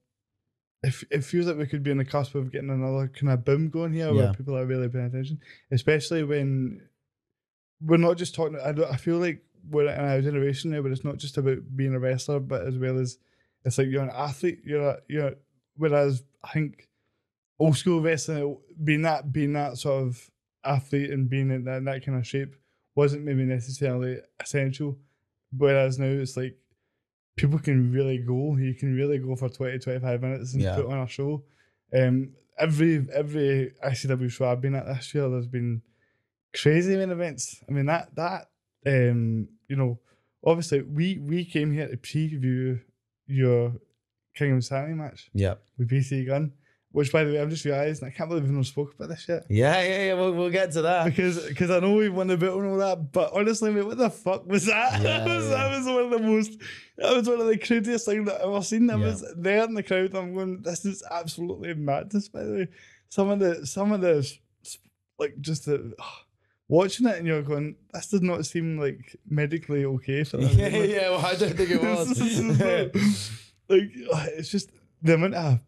[0.83, 3.45] it, it feels like we could be on the cusp of getting another kind of
[3.45, 4.11] boom going here Yeah.
[4.13, 5.39] where people are really paying attention.
[5.71, 6.81] Especially when
[7.81, 10.91] we're not just talking I don't I feel like we're in our generation now where
[10.91, 13.17] it's not just about being a wrestler, but as well as
[13.65, 14.59] it's like you're an athlete.
[14.65, 15.33] You're a, you're
[15.77, 16.87] whereas I think
[17.59, 20.29] old school wrestling being that being that sort of
[20.65, 22.55] athlete and being in that, in that kind of shape
[22.95, 24.97] wasn't maybe necessarily essential.
[25.55, 26.57] Whereas now it's like
[27.35, 28.55] people can really go.
[28.57, 30.75] You can really go for 20, 25 minutes and Yeah.
[30.75, 31.43] put on a show.
[31.93, 35.81] Um, every every ICW show I've been at this year, there's been
[36.55, 37.61] crazy main events.
[37.67, 38.49] I mean that that
[38.85, 39.99] um, you know,
[40.45, 42.79] obviously we we came here to preview
[43.27, 43.73] your
[44.35, 45.55] King of Sanity match Yeah.
[45.77, 46.53] with BT Gunn.
[46.93, 49.25] Which, by the way, I'm just realising I can't believe we've not spoke about this
[49.29, 49.45] yet.
[49.49, 50.13] Yeah, yeah, yeah.
[50.15, 51.05] We'll, we'll get to that.
[51.05, 53.97] Because because I know we won the belt and all that, but honestly, mate, what
[53.97, 55.01] the fuck was that?
[55.01, 55.51] Yeah, that, was, yeah.
[55.51, 56.59] that was one of the most,
[56.97, 58.89] that was one of the craziest things that I've ever seen.
[58.89, 59.05] I Yeah.
[59.05, 60.13] was there in the crowd.
[60.15, 62.27] I'm going, this is absolutely madness.
[62.27, 62.67] By the way,
[63.07, 64.29] some of the some of the
[65.17, 65.93] like just the
[66.71, 70.49] watching it and you're going, this does not seem like medically okay for them.
[70.57, 71.09] Yeah, yeah.
[71.09, 73.31] Well, I don't think it was.
[73.69, 75.59] like oh, it's just the amount of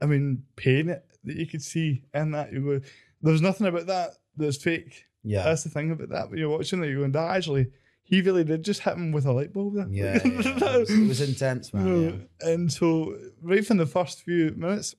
[0.00, 2.52] I mean pain that you could see in that.
[2.52, 2.80] You go,
[3.20, 5.04] there's nothing about that that's fake.
[5.22, 5.42] yeah.
[5.44, 6.88] That's the thing about that when you're watching it.
[6.88, 7.66] You're going, that actually,
[8.02, 9.86] he really did just hit him with a light bulb there.
[9.90, 10.20] Yeah, yeah.
[10.24, 12.28] It was, it was intense, man.
[12.40, 12.48] Yeah.
[12.48, 14.94] And so, right from the first few minutes,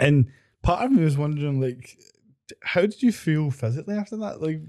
[0.00, 0.26] and
[0.62, 1.98] part of me was wondering, like,
[2.62, 4.40] how did you feel physically after that?
[4.40, 4.60] Like,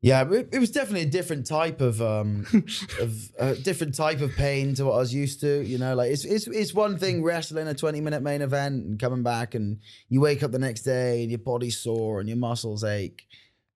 [0.00, 2.44] Yeah, it, it was definitely a different type of um
[3.00, 5.62] of a different type of pain to what I was used to.
[5.62, 8.98] You know, like it's it's it's one thing wrestling a twenty minute main event and
[8.98, 9.78] coming back and
[10.08, 13.26] you wake up the next day and your body's sore and your muscles ache,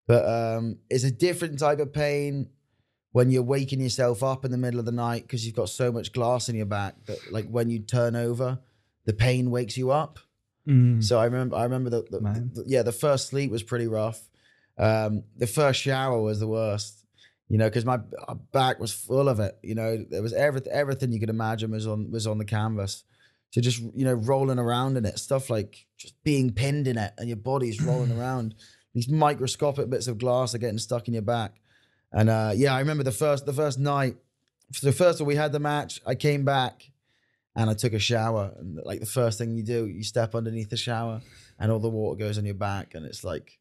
[0.09, 2.49] but um it's a different type of pain
[3.13, 5.91] when you're waking yourself up in the middle of the night because you've got so
[5.91, 8.59] much glass in your back that like when you turn over,
[9.07, 10.19] the pain wakes you up.
[11.01, 12.19] So I remember, I remember the, the,
[12.55, 14.21] the- yeah, the first sleep was pretty rough.
[14.79, 17.05] Um, the first shower was the worst,
[17.49, 19.57] you know, because my uh, back was full of it.
[19.63, 23.05] You know, there was everything, everything you could imagine was on was on the canvas.
[23.53, 27.13] So just you know, rolling around in it, stuff like just being pinned in it,
[27.17, 28.55] and your body's rolling around.
[28.93, 31.61] These microscopic bits of glass are getting stuck in your back.
[32.13, 34.17] And uh, yeah, I remember the first the first night.
[34.73, 36.01] So first of all, we had the match.
[36.05, 36.91] I came back
[37.57, 38.53] and I took a shower.
[38.59, 41.23] And like the first thing you do, you step underneath the shower
[41.59, 43.59] and all the water goes on your back and it's like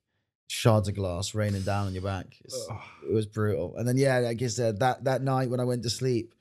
[0.48, 2.38] shards of glass raining down on your back.
[3.10, 3.76] It was brutal.
[3.78, 6.36] And then yeah, like I said, that that night when I went to sleep,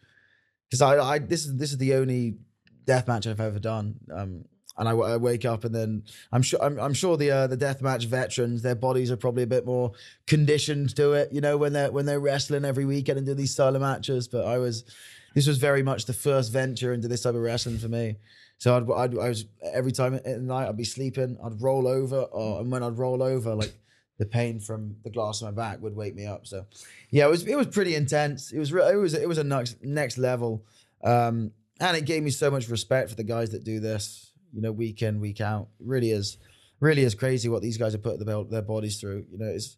[0.69, 2.37] because I, I this is this is the only
[2.85, 4.01] death match I've ever done.
[4.13, 4.45] Um,
[4.77, 7.57] and I, I wake up and then I'm sure I'm, I'm sure the uh, the
[7.57, 9.93] deathmatch veterans their bodies are probably a bit more
[10.27, 13.53] conditioned to it you know when they're when they're wrestling every weekend and do these
[13.53, 14.85] style of matches but I was
[15.35, 18.17] this was very much the first venture into this type of wrestling for me.
[18.59, 22.23] So I'd, I'd I was every time at night I'd be sleeping I'd roll over
[22.23, 23.75] or and when I'd roll over like
[24.19, 26.47] the pain from the glass on my back would wake me up.
[26.47, 26.67] So
[27.11, 28.53] yeah it was it was pretty intense.
[28.53, 30.65] It was re- it was it was a next next level.
[31.03, 34.63] Um and it gave me so much respect for the guys that do this you
[34.63, 35.69] know, week in, week out.
[35.81, 36.39] It really is,
[36.81, 39.27] really is crazy what these guys are putting their, their bodies through.
[39.31, 39.77] You know, it's,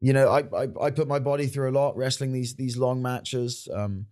[0.00, 3.02] you know, I, I, I put my body through a lot wrestling these these long
[3.02, 4.06] matches, um,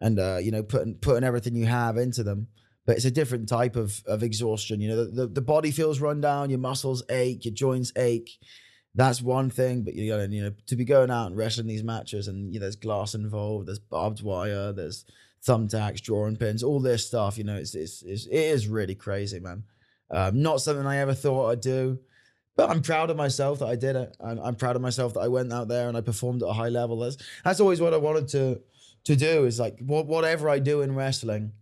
[0.00, 2.48] and uh, you know, putting putting everything you have into them.
[2.86, 4.80] But it's a different type of of exhaustion.
[4.80, 8.30] You know, the, the, the body feels run down, your muscles ache, your joints ache.
[8.94, 11.82] That's one thing, but you gotta, you know, to be going out and wrestling these
[11.82, 15.04] matches, and you know, there's glass involved, there's barbed wire, there's
[15.46, 17.36] thumbtacks, drawing pins, all this stuff.
[17.38, 19.64] You know, it's it's, it's it is really crazy, man.
[20.10, 21.98] Um, not something I ever thought I'd do,
[22.56, 24.16] but I'm proud of myself that I did it.
[24.20, 26.52] I'm, I'm proud of myself that I went out there and I performed at a
[26.52, 26.98] high level.
[26.98, 28.60] That's that's always what I wanted to
[29.04, 29.44] to do.
[29.44, 31.52] Is like what, whatever I do in wrestling,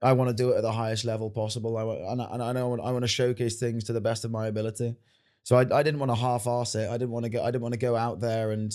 [0.00, 1.76] I want to do it at the highest level possible.
[1.76, 4.24] I want, and I, and I know I want to showcase things to the best
[4.24, 4.96] of my ability.
[5.44, 6.88] So I, I didn't want to half-ass it.
[6.88, 7.42] I didn't want to go.
[7.42, 8.72] I didn't want to go out there and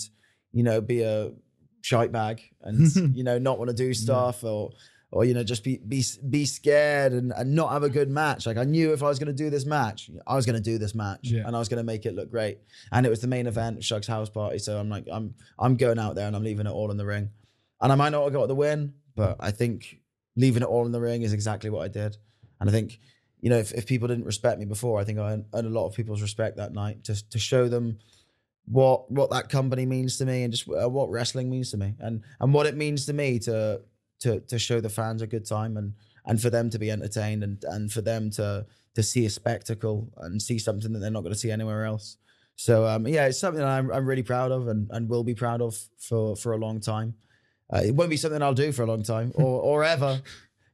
[0.52, 1.32] you know be a
[1.82, 4.50] shite bag and you know not want to do stuff yeah.
[4.50, 4.70] or
[5.10, 8.46] or you know just be be be scared and, and not have a good match
[8.46, 10.62] like i knew if i was going to do this match i was going to
[10.62, 11.42] do this match yeah.
[11.46, 12.58] and i was going to make it look great
[12.92, 15.98] and it was the main event shug's house party so i'm like i'm i'm going
[15.98, 17.30] out there and i'm leaving it all in the ring
[17.80, 19.98] and i might not have got the win but i think
[20.36, 22.16] leaving it all in the ring is exactly what i did
[22.60, 22.98] and i think
[23.40, 25.86] you know if, if people didn't respect me before i think i earned a lot
[25.86, 27.98] of people's respect that night to, to show them
[28.66, 31.94] what what that company means to me and just uh, what wrestling means to me
[32.00, 33.80] and and what it means to me to
[34.20, 35.94] to to show the fans a good time and
[36.26, 40.12] and for them to be entertained and and for them to to see a spectacle
[40.18, 42.16] and see something that they're not going to see anywhere else.
[42.56, 45.62] So um, yeah, it's something I'm I'm really proud of and and will be proud
[45.62, 47.14] of for for a long time.
[47.72, 50.22] Uh, it won't be something I'll do for a long time or or ever.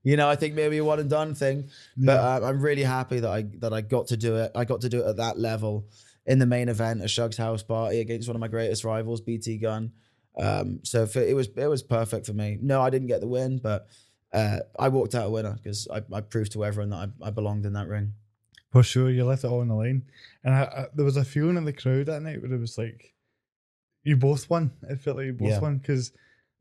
[0.02, 2.06] You know, I think maybe a one and done thing, yeah.
[2.06, 4.52] but uh, I'm really happy that I that I got to do it.
[4.54, 5.86] I got to do it at that level
[6.26, 9.58] in the main event, a Shug's house party against one of my greatest rivals, BT
[9.58, 9.92] Gunn.
[10.38, 12.58] Um, so for, it was it was perfect for me.
[12.60, 13.86] No, I didn't get the win, but
[14.32, 17.30] uh, I walked out a winner because I, I, proved to everyone that I, I,
[17.30, 18.14] belonged in that ring.
[18.72, 20.02] For sure, you left it all on the line,
[20.42, 22.76] and I, I, there was a feeling in the crowd that night where it was
[22.76, 23.14] like,
[24.02, 24.72] you both won.
[24.82, 25.60] It felt like you both yeah.
[25.60, 26.10] won because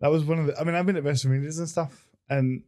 [0.03, 0.59] that was one of the.
[0.59, 2.61] I mean, I've been at WrestleManias and stuff, and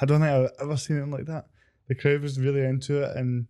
[0.00, 1.44] I don't think I've ever seen it like that.
[1.88, 3.46] The crowd was really into it, and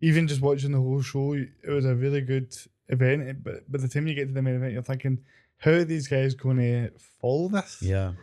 [0.00, 2.52] even just watching the whole show, it was a really good
[2.88, 3.44] event.
[3.44, 5.20] But by the time you get to the main event, you're thinking,
[5.58, 6.90] how are these guys going to
[7.22, 7.78] follow this?
[7.80, 8.14] Yeah.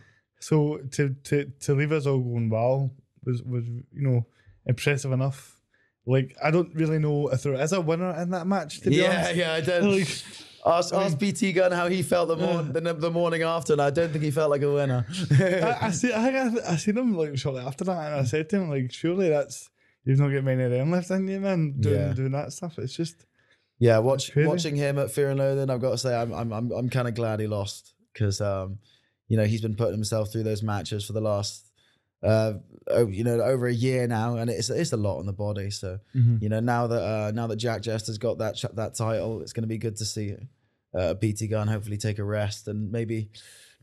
[0.41, 2.91] So to to to leave us all going wow
[3.23, 4.25] was was you know
[4.65, 5.61] impressive enough.
[6.05, 8.81] Like I don't really know if there is a winner in that match.
[8.81, 9.35] To be yeah, honest.
[9.35, 9.83] yeah, I did.
[9.85, 10.23] Like,
[10.65, 13.89] ask, ask BT Gunn how he felt the, morning the, the, morning after, and I
[13.89, 15.05] don't think he felt like a winner.
[15.31, 16.13] I, I see.
[16.13, 18.69] I think I, I seen him like shortly after that, and I said to him
[18.69, 19.69] like, "Surely that's
[20.05, 22.13] you've not got many of them left in you, man, doing yeah.
[22.13, 22.77] doing that stuff.
[22.79, 23.25] It's just
[23.79, 26.71] yeah, watch, watching him at Fear and Loathing, I've got to say I'm I'm I'm,
[26.71, 28.77] I'm kind of glad he lost because um,
[29.27, 31.70] you know he's been putting himself through those matches for the last
[32.23, 32.53] uh,
[33.07, 35.69] you know over a year now, and it's it's a lot on the body.
[35.71, 36.37] So mm-hmm.
[36.41, 39.63] you know now that uh, now that Jack Jester's got that that title, it's going
[39.63, 40.35] to be good to see
[40.97, 43.29] uh, BT Gunn hopefully take a rest and maybe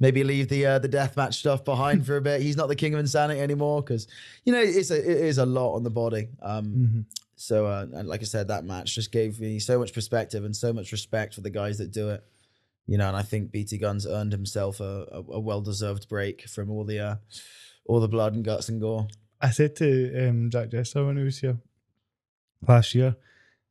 [0.01, 2.43] maybe leave the uh, the deathmatch stuff behind for a bit.
[2.43, 4.07] He's not the king of insanity anymore because
[4.45, 6.29] you know it's a, it is a lot on the body.
[6.43, 7.01] Um, mm-hmm.
[7.37, 10.55] So uh, and like I said, that match just gave me so much perspective and
[10.55, 12.25] so much respect for the guys that do it.
[12.87, 16.49] You know, and I think BT Gunn's earned himself a, a, a well deserved break
[16.49, 17.15] from all the uh,
[17.89, 19.09] all the blood and guts and gore.
[19.41, 21.59] I said to um, Jack Jester when he was here
[22.67, 23.17] last year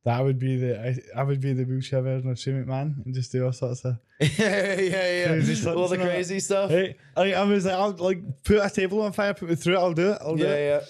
[0.08, 3.14] that would be the I, I would be the wheelchair version of Shane McMahon and
[3.14, 6.40] just do all sorts of yeah yeah yeah all the crazy that.
[6.40, 6.70] stuff.
[6.70, 9.74] Hey, I, I was like I'll like put a table on fire, put me through
[9.74, 9.78] it.
[9.78, 10.18] I'll do it.
[10.20, 10.68] I'll do yeah, it.
[10.68, 10.86] Yeah.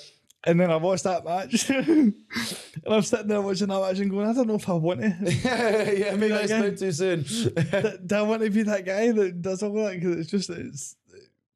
[0.46, 2.14] And then I watched that match, and
[2.86, 5.08] I'm sitting there watching that match and going, I don't know if I want to.
[5.98, 7.22] yeah, maybe I spoke too soon.
[7.22, 9.94] do, do I want to be that guy that does all that?
[9.94, 10.94] Because it's just it's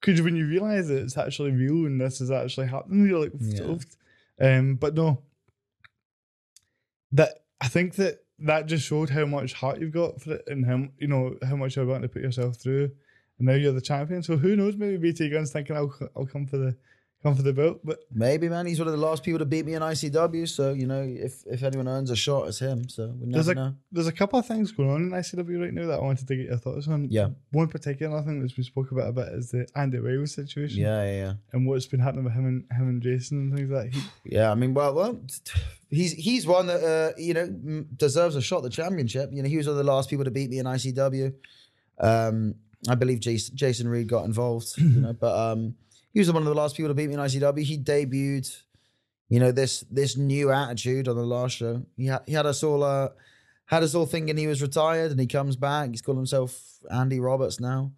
[0.02, 3.32] because when you realize that it's actually real and this is actually happening, you're like,
[3.38, 3.76] yeah.
[4.40, 5.22] um, but no,
[7.12, 10.66] that I think that that just showed how much heart you've got for it and
[10.66, 12.90] how you know how much you're willing to put yourself through.
[13.38, 14.22] And now you're the champion.
[14.22, 14.76] So who knows?
[14.76, 16.76] Maybe BT Gunn's thinking I'll I'll come for the
[17.22, 17.80] come for the belt.
[17.84, 18.66] But Maybe, man.
[18.66, 20.48] He's one of the last people to beat me in ICW.
[20.48, 22.88] So you know, if if anyone earns a shot, it's him.
[22.88, 23.74] So we There's a- know.
[23.92, 26.36] there's a couple of things going on in ICW right now that I wanted to
[26.36, 27.06] get your thoughts on.
[27.10, 27.28] Yeah.
[27.52, 30.80] One particular thing that's been spoke about a bit is the Andy Wales situation.
[30.80, 31.32] Yeah, yeah, yeah.
[31.52, 33.94] And what's been happening with him and him and Jason and things like that.
[34.24, 35.20] He, Yeah, I mean, well, well,
[35.90, 39.30] he's he's one that uh, you know deserves a shot at the championship.
[39.32, 41.34] You know, he was one of the last people to beat me in ICW.
[41.98, 42.54] Um,
[42.88, 45.76] I believe Jason, Jason Reed got involved, you know, but um,
[46.12, 47.62] he was one of the last people to beat me in ICW.
[47.62, 48.54] He debuted,
[49.28, 51.84] you know, this this new attitude on the last show.
[51.96, 53.10] He had he had us all uh,
[53.66, 55.90] had us all thinking he was retired, and he comes back.
[55.90, 57.92] He's called himself Andy Roberts now.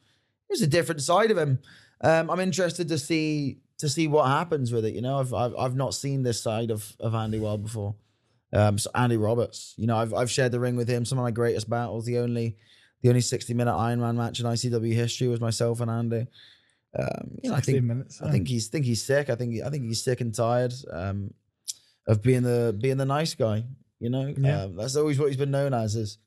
[0.48, 1.58] It's a different side of him.
[2.00, 4.94] Um, I'm interested to see to see what happens with it.
[4.94, 7.96] You know, I've I've, I've not seen this side of of Andy Wild before.
[8.52, 11.04] Um, so Andy Roberts, you know, I've I've shared the ring with him.
[11.04, 12.06] Some of my greatest battles.
[12.06, 12.56] The only
[13.02, 16.26] the only 60 minute Iron Man match in ICW history was myself and Andy.
[16.98, 18.22] Um, I think minutes.
[18.22, 19.28] I think he's think he's sick.
[19.30, 21.34] I think I think he's sick and tired um,
[22.06, 23.64] of being the being the nice guy.
[24.00, 24.62] You know, Yeah.
[24.64, 26.18] um, that's always what he's been known as is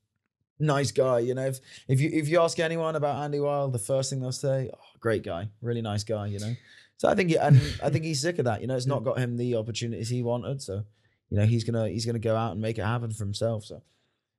[0.60, 1.20] nice guy.
[1.20, 4.20] You know, if if you if you ask anyone about Andy Wild, the first thing
[4.20, 6.54] they'll say, "Oh, great guy, really nice guy." You know,
[6.98, 8.62] so I think he, and I think he's sick of that.
[8.62, 10.62] You know, it's not got him the opportunities he wanted.
[10.62, 10.84] So,
[11.30, 13.64] you know, he's gonna he's gonna go out and make it happen for himself.
[13.66, 13.82] So,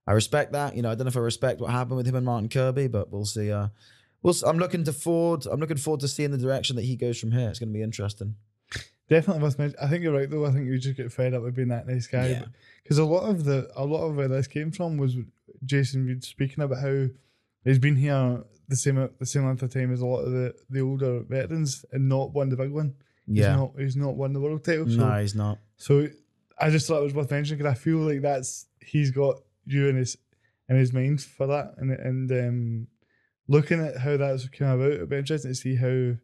[0.07, 0.75] I respect that.
[0.77, 2.89] You know, I don't know if I respect what happened with him and Martin Kirby,
[2.89, 3.51] but we'll see.
[3.53, 3.69] Uh,
[4.23, 4.35] we'll.
[4.47, 5.47] I'm looking to forward.
[5.47, 7.49] I'm looking forward to seeing the direction that he goes from here.
[7.49, 8.37] It's going to be interesting.
[9.09, 9.79] Definitely must mention.
[9.81, 10.45] I think you're right though.
[10.45, 12.29] I think you just get fed up with being that nice guy.
[12.29, 12.45] Yeah.
[12.83, 15.17] Because a lot of the a lot of where this came from was
[15.65, 17.07] Jason Reed speaking about how
[17.65, 20.55] he's been here the same the same length of time as a lot of the,
[20.69, 22.95] the older veterans and not won the big one.
[23.27, 24.89] He's not he's not won the world title.
[24.89, 25.59] So, no, he's not.
[25.77, 26.09] so
[26.59, 29.89] I just thought it was worth mentioning because I feel like that's he's got you
[29.89, 30.17] in his
[30.69, 32.87] in his mind for that and and um,
[33.49, 36.15] looking at how that's come about, it'd be interesting to see how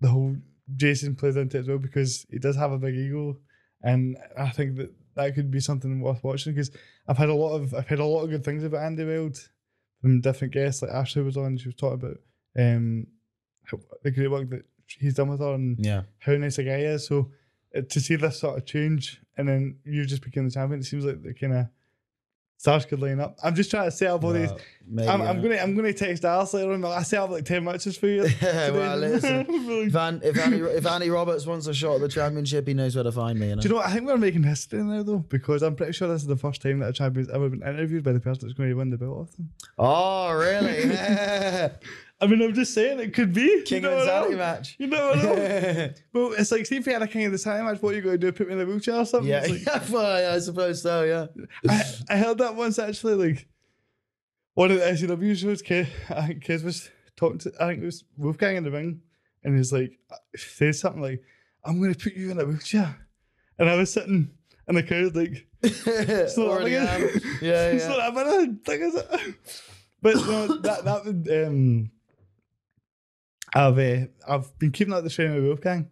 [0.00, 0.36] the whole
[0.76, 3.38] Jason plays into it as well because he does have a big ego,
[3.82, 6.70] and I think that that could be something worth watching because
[7.08, 9.38] I've had a lot of I've heard a lot of good things about Andy Wild
[10.00, 10.82] from different guests.
[10.82, 12.16] Like Ashley was on, she was talking about
[12.56, 13.06] um
[13.64, 16.02] how, the great work that he's done with her and Yeah.
[16.18, 17.06] how nice a guy he is.
[17.06, 17.30] So
[17.76, 20.84] uh, to see this sort of change and then you just become the champion, it
[20.84, 21.66] seems like the kind of
[22.58, 23.38] stars could line up.
[23.42, 24.50] I'm just trying to set up all these.
[24.50, 26.84] Well, maybe, I'm, I'm uh, gonna I'm gonna text Alice later on.
[26.84, 28.26] I set up like ten matches for you.
[28.42, 29.46] well, listen.
[29.88, 32.94] If, An- if, Andy, if Andy Roberts wants a shot at the championship, he knows
[32.94, 33.48] where to find me.
[33.48, 33.62] You know?
[33.62, 33.86] Do you know what?
[33.88, 36.60] I think we're making history now though, because I'm pretty sure this is the first
[36.60, 38.98] time that a champion's ever been interviewed by the person that's going to win the
[38.98, 39.50] belt off them.
[39.78, 40.90] oh, really?
[42.20, 43.62] I mean, I'm just saying it could be.
[43.62, 44.76] King you of never insanity match.
[44.78, 45.12] You know.
[46.12, 48.00] well, it's like, see if you had a King of the Sanity match, what you
[48.00, 48.32] going to do?
[48.32, 49.30] Put me in the wheelchair or something?
[49.30, 51.04] yeah, like- well, I suppose so.
[51.04, 51.26] Yeah.
[51.68, 53.46] I, I heard that once actually, like
[54.54, 55.62] one of the SCW shows.
[55.62, 59.00] Ke, I think Kez was talking to, I think it was Wolfgang in the ring,
[59.44, 59.92] and he's like,
[60.34, 61.22] said something like,
[61.64, 62.96] "I'm going to put you in a wheelchair,"
[63.60, 64.32] and I was sitting,
[64.66, 66.68] in the crowd like, "It's not am.
[67.40, 67.88] Yeah, it's yeah.
[67.88, 69.36] not that a thing, is it?"
[70.02, 71.90] But no, that that would um,
[73.54, 75.90] I've uh, I've been keeping up the training with Wolfgang.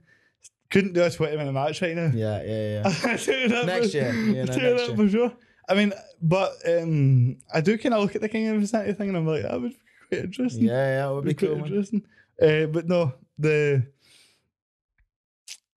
[0.70, 2.10] Couldn't do a 20 minute match right now.
[2.12, 2.82] Yeah, yeah, yeah.
[3.06, 3.46] Next for, year.
[3.46, 5.32] Yeah, no, next that for sure.
[5.68, 9.08] I mean, but um, I do kind of look at the King of Insanity thing
[9.08, 10.64] and I'm like, that would be quite interesting.
[10.64, 11.58] Yeah, yeah, it would be quite cool.
[11.58, 12.02] Interesting.
[12.40, 13.86] Uh, but no, the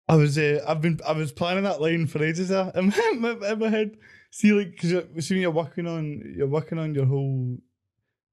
[0.09, 3.31] I was uh, I've been I was planning that line for ages there in my,
[3.31, 3.97] in my, head.
[4.31, 7.59] See, like, because you're, see, when you're working on you're working on your whole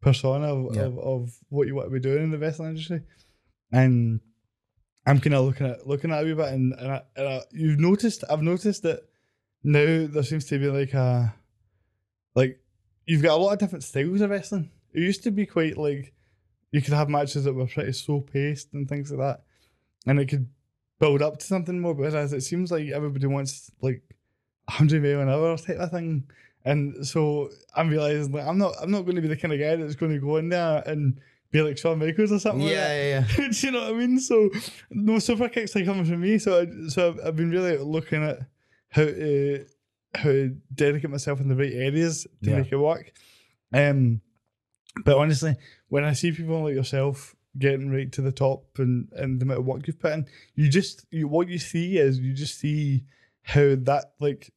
[0.02, 0.84] persona of, Yeah.
[0.84, 3.02] of, of what you want to be doing in the wrestling industry,
[3.74, 4.22] and
[5.06, 7.28] I'm kind of looking at looking at it a wee bit, and, and, I, and
[7.28, 9.02] I, you've noticed I've noticed that
[9.64, 11.34] now there seems to be like a
[12.36, 12.60] like
[13.06, 14.72] you've got a lot of different styles of wrestling.
[14.94, 16.14] It used to be quite like
[16.72, 19.44] you could have matches that were pretty slow paced and things like that,
[20.08, 20.48] and it could
[21.00, 21.96] build up to something more.
[21.96, 24.04] But as it seems like everybody wants like
[24.66, 26.30] 100 mile an hour type of thing,
[26.64, 29.60] and so I'm realizing like I'm not I'm not going to be the kind of
[29.60, 31.20] guy that's going to go in there and
[31.54, 32.68] be like Shawn Michaels or something.
[32.68, 33.06] Yeah, like that.
[33.06, 33.48] yeah, yeah.
[33.52, 34.20] Do you know what I mean?
[34.20, 34.50] So
[34.92, 36.38] no super kicks are coming from me.
[36.40, 38.40] So I, so I've, I've been really looking at
[38.90, 39.66] how to
[40.16, 42.58] how to dedicate myself in the right areas to Yeah.
[42.58, 43.12] make it work.
[43.74, 44.22] Um,
[45.06, 45.56] but honestly,
[45.88, 49.60] when I see people like yourself getting right to the top and and the amount
[49.60, 50.26] of work you've put in,
[50.56, 53.06] you just you what you see is you just see
[53.44, 54.52] how that like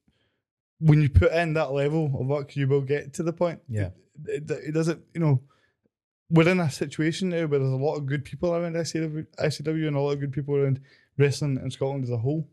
[0.79, 3.61] when you put in that level of work, you will get to the point.
[3.69, 3.91] Yeah.
[4.27, 5.41] It, it, it doesn't, you know,
[6.31, 9.87] we're in a situation now where there's a lot of good people around ICW, ICW
[9.87, 10.81] and a lot of good people around
[11.19, 12.49] wrestling in Scotland as a whole.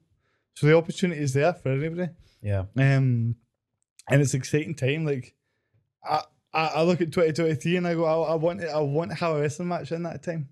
[0.56, 2.12] So the opportunity is there for everybody.
[2.42, 2.66] Yeah.
[2.78, 3.36] Um,
[4.10, 5.06] and it's exciting time.
[5.06, 5.34] Like,
[6.08, 6.22] I,
[6.54, 9.18] I, I look at 2023 and I go, I, I want to, I want to
[9.18, 10.50] have a wrestling match in that time.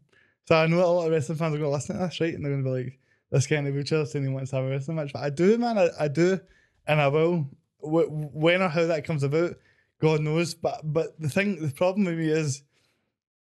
[0.48, 2.20] So I know that a lot of wrestling fans are going to listen to this,
[2.20, 2.34] right?
[2.34, 3.00] And they're going to be like,
[3.30, 5.14] this guy in the wheelchair saying he wants to have a wrestling match.
[5.14, 5.78] But I do, man.
[5.78, 6.40] I, I do,
[6.88, 7.48] and I will.
[7.80, 9.56] Wh- When or how that comes about,
[10.02, 10.54] God knows.
[10.54, 12.64] But but the thing, the problem with me is,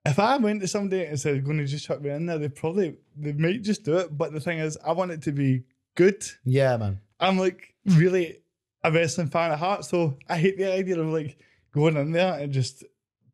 [0.07, 2.49] if I went to somebody and said, "Going to just chuck me in there," they
[2.49, 4.17] probably they might just do it.
[4.17, 5.63] But the thing is, I want it to be
[5.95, 6.23] good.
[6.45, 7.01] Yeah, man.
[7.19, 8.37] I'm like really
[8.83, 11.37] a wrestling fan at heart, so I hate the idea of like
[11.73, 12.83] going in there and just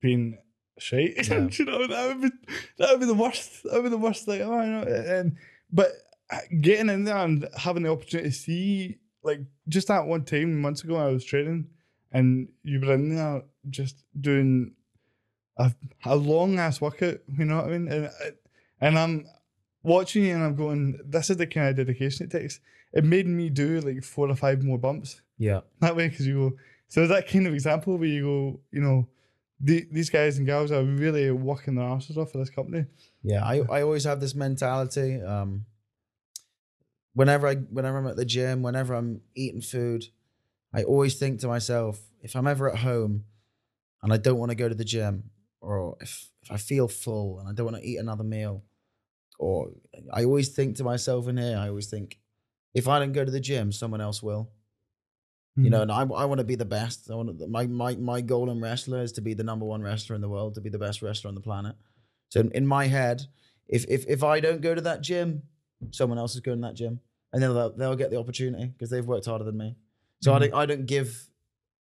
[0.02, 0.38] being
[0.80, 1.28] shite.
[1.30, 1.48] Yeah.
[1.52, 2.38] you know, that would be
[2.78, 3.64] that would be the worst.
[3.64, 4.42] That would be the worst thing.
[4.42, 4.82] Oh, I know.
[4.82, 5.38] And
[5.72, 5.92] but
[6.32, 10.62] uh, getting in there and having the opportunity to see, like, just that one time
[10.62, 11.68] months ago, I was training,
[12.12, 14.74] and you were in there just doing
[15.58, 15.72] a,
[16.06, 17.20] a long ass workout.
[17.38, 17.88] You know what I mean?
[17.92, 18.12] And
[18.82, 19.26] and I'm
[19.84, 22.60] watching you, and I'm going, this is the kind of dedication it takes.
[22.94, 25.62] It made me do like four or five more bumps Yeah.
[25.80, 26.58] that way because you go.
[26.90, 29.08] So that kind of example where you go, you know,
[29.60, 32.86] the, these guys and gals are really working their asses off for this company.
[33.24, 35.22] Yeah, I, I always have this mentality.
[35.22, 35.66] Um,
[37.14, 40.06] whenever I whenever I'm at the gym, whenever I'm eating food,
[40.74, 43.24] I always think to myself, if I'm ever at home
[44.02, 45.30] and I don't want to go to the gym,
[45.64, 48.64] or if, if I feel full and I don't want to eat another meal,
[49.40, 49.72] or
[50.12, 52.20] I always think to myself in here, I always think,
[52.74, 54.52] if I don't go to the gym, someone else will.
[55.56, 57.12] You know, and I, I want to be the best.
[57.12, 59.84] I want to, my my my goal in wrestler is to be the number one
[59.84, 61.76] wrestler in the world, to be the best wrestler on the planet.
[62.30, 63.22] So in, in my head,
[63.68, 65.44] if if if I don't go to that gym,
[65.92, 67.00] someone else is going to that gym,
[67.32, 69.76] and then they'll, they'll get the opportunity because they've worked harder than me.
[70.24, 70.42] So I Mhm.
[70.42, 71.30] don't I don't give.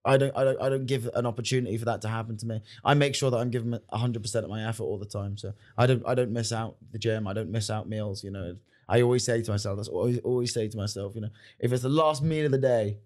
[0.05, 2.61] I don't, I don't I don't give an opportunity for that to happen to me.
[2.84, 5.38] I make sure that I'm giving hundred percent of my effort all the time.
[5.38, 7.26] So I don't I don't miss out the gym.
[7.26, 8.22] I don't miss out meals.
[8.22, 8.57] You know,
[8.88, 9.76] I always say to myself.
[9.76, 11.14] That's always always say to myself.
[11.14, 12.98] You know, if it's the last meal of the day,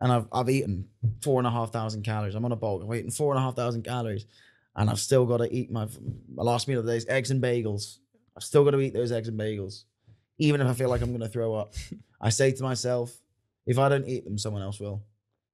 [0.00, 0.88] and I've I've eaten
[1.20, 2.34] four and a half thousand calories.
[2.34, 2.82] I'm on a bulk.
[2.84, 4.26] I've eaten four and a half thousand calories,
[4.74, 5.86] and I've still got to eat my
[6.34, 7.98] my last meal of the day is eggs and bagels.
[8.36, 9.84] I've still got to eat those eggs and bagels,
[10.38, 11.74] even if I feel like I'm going to throw up.
[12.20, 13.12] I say to myself,
[13.64, 15.04] if I don't eat them, someone else will.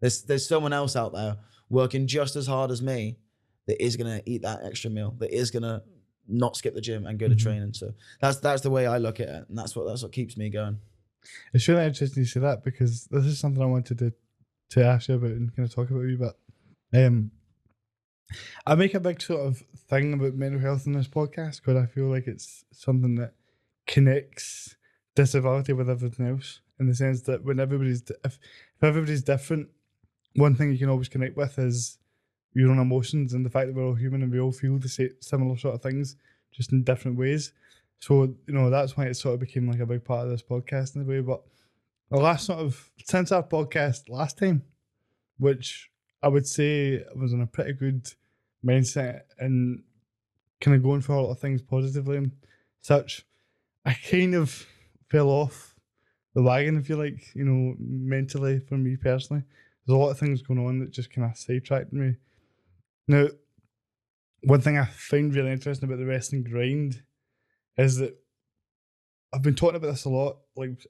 [0.01, 1.37] There's there's someone else out there
[1.71, 3.19] working just as hard as me
[3.67, 5.15] that is going to eat that extra meal.
[5.19, 5.83] That is going to
[6.27, 7.39] not skip the gym and go to Mhm.
[7.39, 7.73] training.
[7.75, 10.37] So that's that's the way I look at it, and that's what that's what keeps
[10.37, 10.79] me going.
[11.53, 14.13] It's really interesting to say that because this is something I wanted to
[14.71, 16.19] to ask you about and kind of talk about you.
[16.19, 16.39] But
[16.93, 17.31] um,
[18.67, 21.87] I make a big sort of thing about mental health in this podcast because I
[21.87, 23.33] feel like it's something that
[23.87, 24.77] connects
[25.15, 28.39] disability with everything else in the sense that when everybody's if,
[28.77, 29.69] if everybody's different,
[30.39, 31.99] one thing you can always connect with is
[32.55, 34.89] your own emotions and the fact that we're all human and we all feel the
[34.89, 36.17] same similar sort of things
[36.53, 37.53] just in different ways.
[37.99, 40.43] So you know that's why it sort of became like a big part of this
[40.43, 41.21] podcast in a way.
[41.21, 41.43] But
[42.11, 44.63] the last sort of since our podcast last time,
[45.39, 45.91] which
[46.23, 48.11] I would say was in a pretty good
[48.65, 49.83] mindset and
[50.61, 52.33] kind of going for a lot of things positively and
[52.81, 53.25] such,
[53.85, 54.67] I kind of
[55.11, 55.75] fell off
[56.35, 59.43] the wagon, if you like, you know, mentally for me personally.
[59.89, 62.17] There's a lot of things going on that just kind of sidetracked me.
[63.07, 63.29] Now,
[64.43, 67.03] one thing I find really interesting about the wrestling grind
[67.79, 68.15] is that
[69.33, 70.87] I've been talking about this a lot, like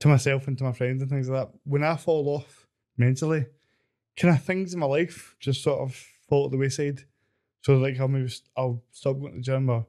[0.00, 1.58] to myself and to my friends and things like that.
[1.64, 2.66] When I fall off
[2.98, 3.46] mentally,
[4.18, 5.94] kind of things in my life just sort of
[6.28, 7.02] fall to the wayside.
[7.62, 9.86] So like I'll maybe I'll stop going to the gym or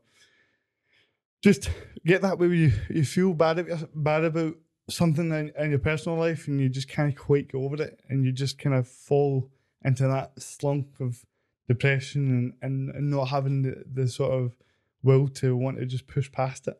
[1.44, 1.70] just
[2.06, 4.56] get that way where you, you feel bad about, bad about
[4.90, 8.24] something in, in your personal life and you just can't quite get over it and
[8.24, 9.50] you just kind of fall
[9.84, 11.26] into that slump of
[11.68, 14.56] depression and, and, and not having the, the sort of
[15.04, 16.80] will to want to just push past it.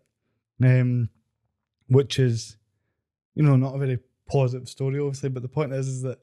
[0.64, 1.10] Um,
[1.88, 2.58] which is,
[3.36, 4.00] you know, not a very
[4.30, 5.30] positive story, obviously.
[5.30, 6.20] But the point is, is that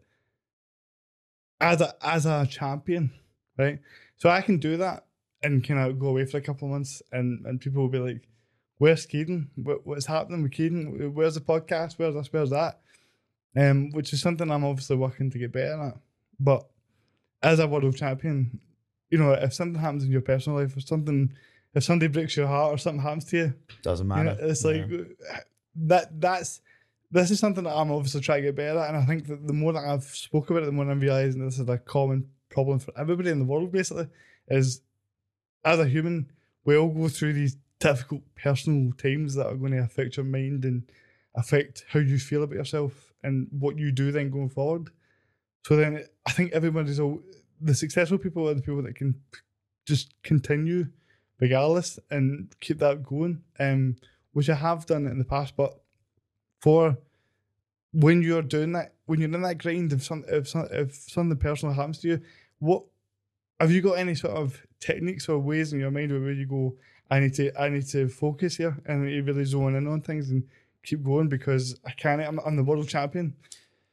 [1.61, 3.13] as a as a champion,
[3.57, 3.79] right?
[4.17, 5.07] So I can do that
[5.43, 7.99] and kind of go away for a couple of months, and and people will be
[7.99, 8.29] like,
[8.79, 9.51] "Where's Keaton?
[9.57, 11.15] What, what's happening with Keaton?
[11.15, 11.95] Where's the podcast?
[11.99, 12.33] Where's this?
[12.33, 12.81] Where's that?"
[13.57, 15.97] Um, which is something I'm obviously working to get better at.
[16.41, 16.67] But
[17.43, 18.61] as a world champion,
[19.11, 21.33] you know, if something happens in your personal life, or something,
[21.75, 24.25] if somebody breaks your heart, or something happens to you, Doesn't you matter.
[24.25, 24.71] know, it's Yeah.
[24.71, 25.17] like
[25.77, 26.21] that.
[26.21, 26.61] That's
[27.11, 29.47] this is something that I'm obviously trying to get better at, and I think that
[29.47, 32.31] the more that I've spoke about it, the more I'm realizing this is a common
[32.49, 33.71] problem for everybody in the world.
[33.71, 34.07] Basically,
[34.49, 34.81] is
[35.63, 36.33] as a human,
[36.65, 40.65] we all go through these difficult personal times that are going to affect your mind
[40.65, 40.83] and
[41.35, 44.91] affect how you feel about yourself and what you do then going forward.
[45.67, 47.21] So then, I think everybody's all
[47.61, 49.15] the successful people are the people that can
[49.87, 50.87] just continue
[51.41, 53.43] regardless and keep that going.
[53.59, 53.97] Um,
[54.33, 55.79] which I have done in the past, but
[56.61, 56.97] for
[57.93, 61.37] when you're doing that, when you're in that grind, if some if some if something
[61.37, 62.21] personal happens to you,
[62.59, 62.85] what
[63.61, 66.75] have you got any sort of techniques or ways in your mind where you go,
[67.13, 70.45] I need to I need to focus here and really zone in on things and
[70.83, 72.23] keep going because I can't.
[72.23, 73.35] I'm, I'm the world champion.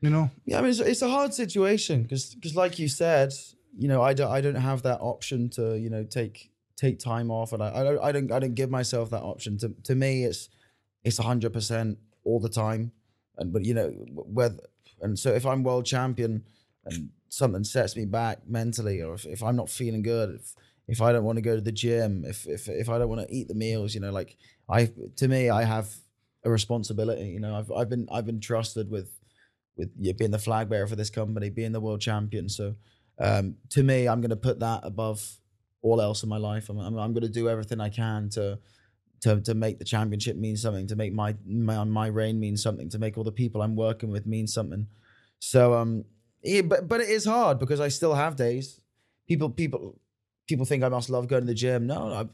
[0.01, 0.31] You know.
[0.45, 3.33] Yeah, I mean, it's, it's a hard situation because, because, like you said,
[3.77, 7.29] you know, I don't, I don't have that option to, you know, take take time
[7.29, 9.57] off, and I, I don't, I don't, I don't give myself that option.
[9.57, 10.49] To, to me, it's,
[11.03, 12.93] it's hundred percent all the time,
[13.37, 14.59] and but you know, whether,
[15.01, 16.45] and so if I'm world champion,
[16.85, 20.55] and something sets me back mentally, or if, if I'm not feeling good, if,
[20.89, 23.27] if I don't want to go to the gym, if if if I don't want
[23.27, 24.35] to eat the meals, you know, like
[24.67, 25.87] I, to me, I have
[26.43, 27.27] a responsibility.
[27.29, 29.11] You know, I've I've been I've been trusted with
[29.77, 32.49] with being the flag bearer for this company, being the world champion.
[32.49, 32.75] So
[33.19, 35.37] um, to me, I'm going to put that above
[35.81, 36.69] all else in my life.
[36.69, 38.59] I'm, I'm, I'm going to do everything I can to
[39.21, 42.89] to to make the championship mean something, to make my my my reign mean something,
[42.89, 44.87] to make all the people I'm working with mean something.
[45.37, 46.05] So um,
[46.43, 48.81] yeah, but but it is hard because I still have days.
[49.27, 49.99] People people
[50.49, 51.87] people think I must love going to the gym.
[51.87, 52.29] No, I've,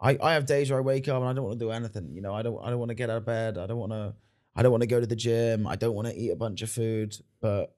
[0.00, 2.10] I I have days where I wake up and I don't want to do anything.
[2.14, 3.58] You know, I don't I don't want to get out of bed.
[3.58, 4.14] I don't want to
[4.56, 5.66] I don't want to go to the gym.
[5.66, 7.74] I don't want to eat a bunch of food, but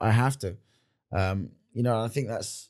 [0.00, 0.56] I have to.
[1.12, 2.68] Um, you know, I think that's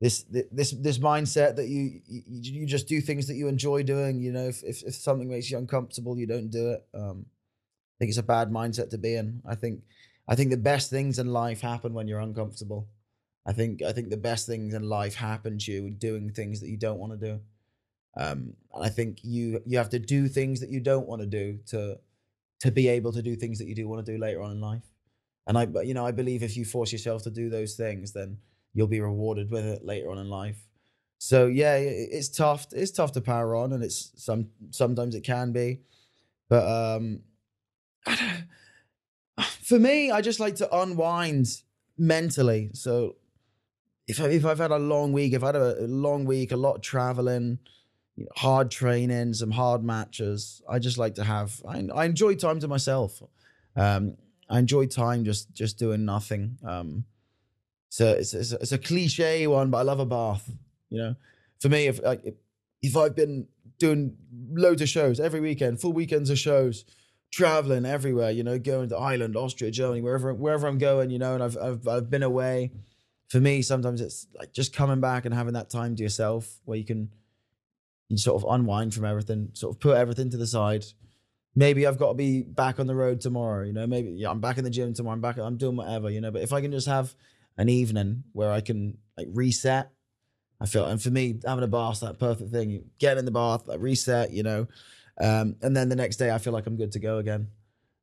[0.00, 2.22] this this this mindset that you you,
[2.60, 4.20] you just do things that you enjoy doing.
[4.20, 6.86] You know, if, if, if something makes you uncomfortable, you don't do it.
[6.94, 9.42] Um, I think it's a bad mindset to be in.
[9.46, 9.82] I think
[10.28, 12.88] I think the best things in life happen when you're uncomfortable.
[13.46, 16.68] I think I think the best things in life happen to you doing things that
[16.68, 17.40] you don't want to do.
[18.16, 21.26] Um, and I think you you have to do things that you don't want to
[21.26, 21.98] do to
[22.60, 24.60] to be able to do things that you do want to do later on in
[24.60, 24.84] life.
[25.46, 28.38] And I, you know, I believe if you force yourself to do those things, then
[28.72, 30.66] you'll be rewarded with it later on in life.
[31.18, 32.66] So yeah, it's tough.
[32.72, 35.80] It's tough to power on, and it's some sometimes it can be,
[36.48, 37.20] but um,
[39.62, 41.62] for me, I just like to unwind
[41.96, 42.70] mentally.
[42.74, 43.16] So
[44.06, 46.56] if I, if I've had a long week, if I had a long week, a
[46.56, 47.58] lot of traveling,
[48.36, 51.60] hard training, some hard matches, I just like to have.
[51.66, 53.22] I, I enjoy time to myself.
[53.76, 54.16] Um,
[54.48, 56.58] I enjoy time just just doing nothing.
[56.66, 57.04] Um,
[57.88, 60.50] so it's, it's, it's a cliche one, but I love a bath.
[60.90, 61.16] You know,
[61.60, 62.00] for me, if
[62.82, 63.48] if I've been
[63.78, 64.16] doing
[64.52, 66.84] loads of shows every weekend, full weekends of shows,
[67.32, 71.34] traveling everywhere, you know, going to Ireland, Austria, Germany, wherever wherever I'm going, you know,
[71.34, 72.70] and I've I've I've been away.
[73.28, 76.78] For me, sometimes it's like just coming back and having that time to yourself where
[76.78, 77.10] you can
[78.08, 80.84] you sort of unwind from everything, sort of put everything to the side.
[81.56, 84.40] Maybe I've got to be back on the road tomorrow, you know, maybe yeah, I'm
[84.40, 86.30] back in the gym tomorrow, I'm back, I'm doing whatever, you know.
[86.30, 87.14] But if I can just have
[87.56, 89.90] an evening where I can like reset.
[90.60, 92.70] I feel, and for me, having a bath's that perfect thing.
[92.70, 94.66] You get in the bath, like reset, you know,
[95.20, 97.48] um, and then the next day I feel like I'm good to go again.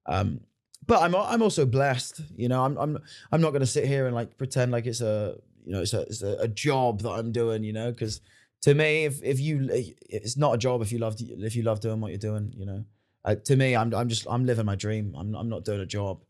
[0.05, 0.41] Um,
[0.87, 2.63] but I'm I'm also blessed, you know.
[2.63, 2.97] I'm I'm
[3.31, 5.93] I'm not going to sit here and like pretend like it's a you know it's
[5.93, 8.21] a it's a, a job that I'm doing, you know, because
[8.61, 11.79] to me, if if you it's not a job if you love if you love
[11.79, 12.83] doing what you're doing, you know.
[13.23, 15.15] Uh, to me, I'm I'm just I'm living my dream.
[15.17, 16.21] I'm I'm not doing a job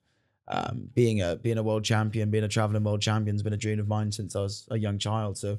[0.52, 3.58] um, being a being a world champion, being a traveling world champion has been a
[3.58, 5.38] dream of mine since I was a young child.
[5.38, 5.58] So,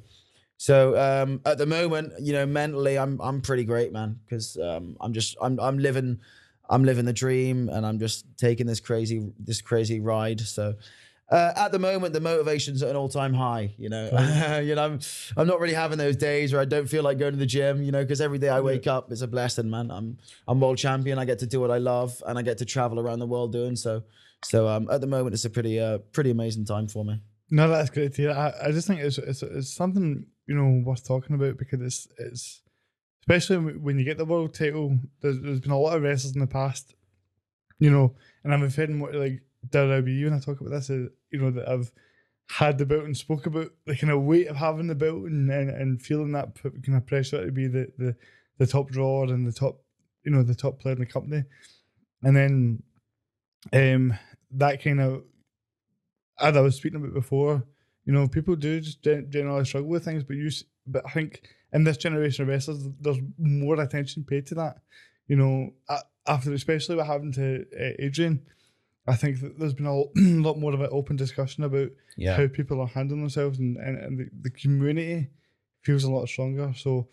[0.59, 4.97] so um, at the moment, you know, mentally, I'm I'm pretty great, man, because um,
[5.01, 6.21] I'm just I'm I'm living
[6.73, 10.41] I'm living the dream, and I'm just taking this crazy this crazy ride.
[10.41, 10.75] So.
[11.31, 13.73] Uh, at the moment, the motivation's at an all-time high.
[13.79, 14.05] You know,
[14.63, 15.01] you know, I'm
[15.35, 17.83] I'm not really having those days where I don't feel like going to the gym.
[17.83, 19.91] You know, because every day I wake up, it's a blessing, man.
[19.91, 21.19] I'm I'm world champion.
[21.19, 23.51] I get to do what I love, and I get to travel around the world
[23.51, 24.03] doing so.
[24.45, 27.23] So um, at the moment, it's a pretty uh, pretty amazing time for me.
[27.51, 28.31] No, that's great to hear.
[28.33, 32.09] I, I just think it's, it's it's something you know worth talking about because it's
[32.19, 32.62] it's
[33.23, 34.99] especially when you get the world title.
[35.21, 36.95] There's, there's been a lot of wrestlers in the past,
[37.79, 38.15] you know,
[38.45, 40.91] and I'm referring more like WWE when I talk about this.
[40.91, 41.93] Is, you know that I've
[42.51, 45.51] had the belt and spoke about the kind of weight of having the belt and
[45.51, 48.17] and, and feeling that kind of pressure to be the, the
[48.59, 49.81] the top drawer and the top
[50.25, 51.45] you know the top player in the company,
[52.23, 52.83] and then
[53.73, 54.19] um
[54.53, 55.23] that kind of,
[56.39, 57.65] as I was speaking about before,
[58.05, 60.51] you know, people do just generally struggle with things, but you,
[60.87, 61.43] but I think
[61.73, 64.79] in this generation of wrestlers, there's more attention paid to that.
[65.27, 65.71] You know,
[66.27, 68.43] after especially what happened to uh, Adrian,
[69.07, 69.95] I think that there's been a
[70.43, 72.37] lot more of an open discussion about yeah.
[72.37, 75.29] how people are handling themselves, and, and, and the, the community
[75.83, 76.73] feels a lot stronger.
[76.77, 77.09] So,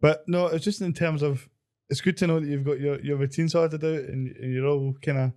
[0.00, 1.48] but no, it's just in terms of
[1.88, 4.66] it's good to know that you've got your, your routine sorted out and, and you're
[4.66, 5.32] all kind of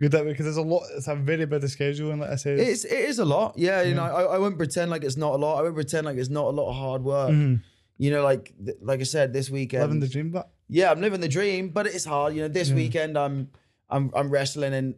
[0.00, 0.84] good that way because there's a lot.
[0.96, 3.54] It's a very busy schedule, and like I said, it's it is a lot.
[3.56, 3.96] Yeah, you yeah.
[3.96, 5.58] know, I, I won't pretend like it's not a lot.
[5.58, 7.30] I won't pretend like it's not a lot of hard work.
[7.30, 7.62] Mm-hmm.
[7.98, 11.20] You know, like like I said, this weekend living the dream, but yeah, I'm living
[11.20, 12.34] the dream, but it's hard.
[12.34, 12.74] You know, this yeah.
[12.74, 13.50] weekend I'm
[13.88, 14.96] I'm I'm wrestling in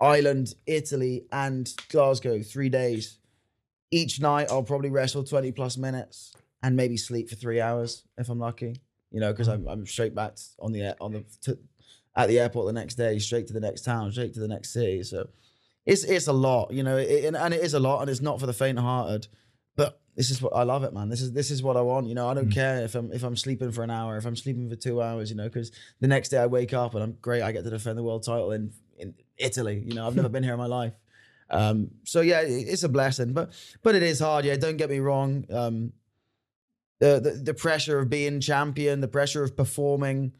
[0.00, 3.18] Ireland, Italy, and Glasgow three days.
[3.90, 8.28] Each night I'll probably wrestle 20 plus minutes and maybe sleep for three hours if
[8.28, 8.80] I'm lucky.
[9.10, 11.58] You know, because I'm I'm straight back on the on the to,
[12.16, 14.72] at the airport the next day, straight to the next town, straight to the next
[14.72, 15.02] city.
[15.02, 15.28] So
[15.84, 18.20] it's it's a lot, you know, it, and, and it is a lot, and it's
[18.20, 19.28] not for the faint-hearted.
[20.16, 21.08] This is what I love it, man.
[21.10, 22.06] This is this is what I want.
[22.08, 24.36] You know, I don't care if I'm if I'm sleeping for an hour, if I'm
[24.36, 25.30] sleeping for two hours.
[25.30, 27.42] You know, because the next day I wake up and I'm great.
[27.42, 29.82] I get to defend the world title in in Italy.
[29.86, 30.94] You know, I've never been here in my life.
[31.50, 33.52] Um, so yeah, it- it's a blessing, but
[33.82, 34.44] but it is hard.
[34.46, 35.44] Yeah, don't get me wrong.
[35.50, 35.92] Um,
[36.98, 40.32] the, the the pressure of being champion, the pressure of performing,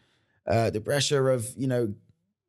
[0.46, 1.94] uh, the pressure of you know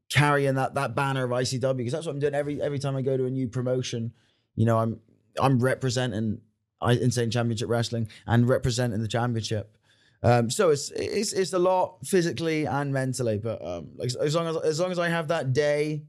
[0.09, 3.01] carrying that that banner of ICW because that's what I'm doing every every time I
[3.01, 4.13] go to a new promotion.
[4.55, 5.01] You know, I'm
[5.37, 6.39] I'm representing
[6.81, 9.77] Insane Championship Wrestling and representing the championship.
[10.23, 14.47] Um, so it's it's it's a lot physically and mentally, but um, like as long
[14.47, 16.03] as as long as I have that day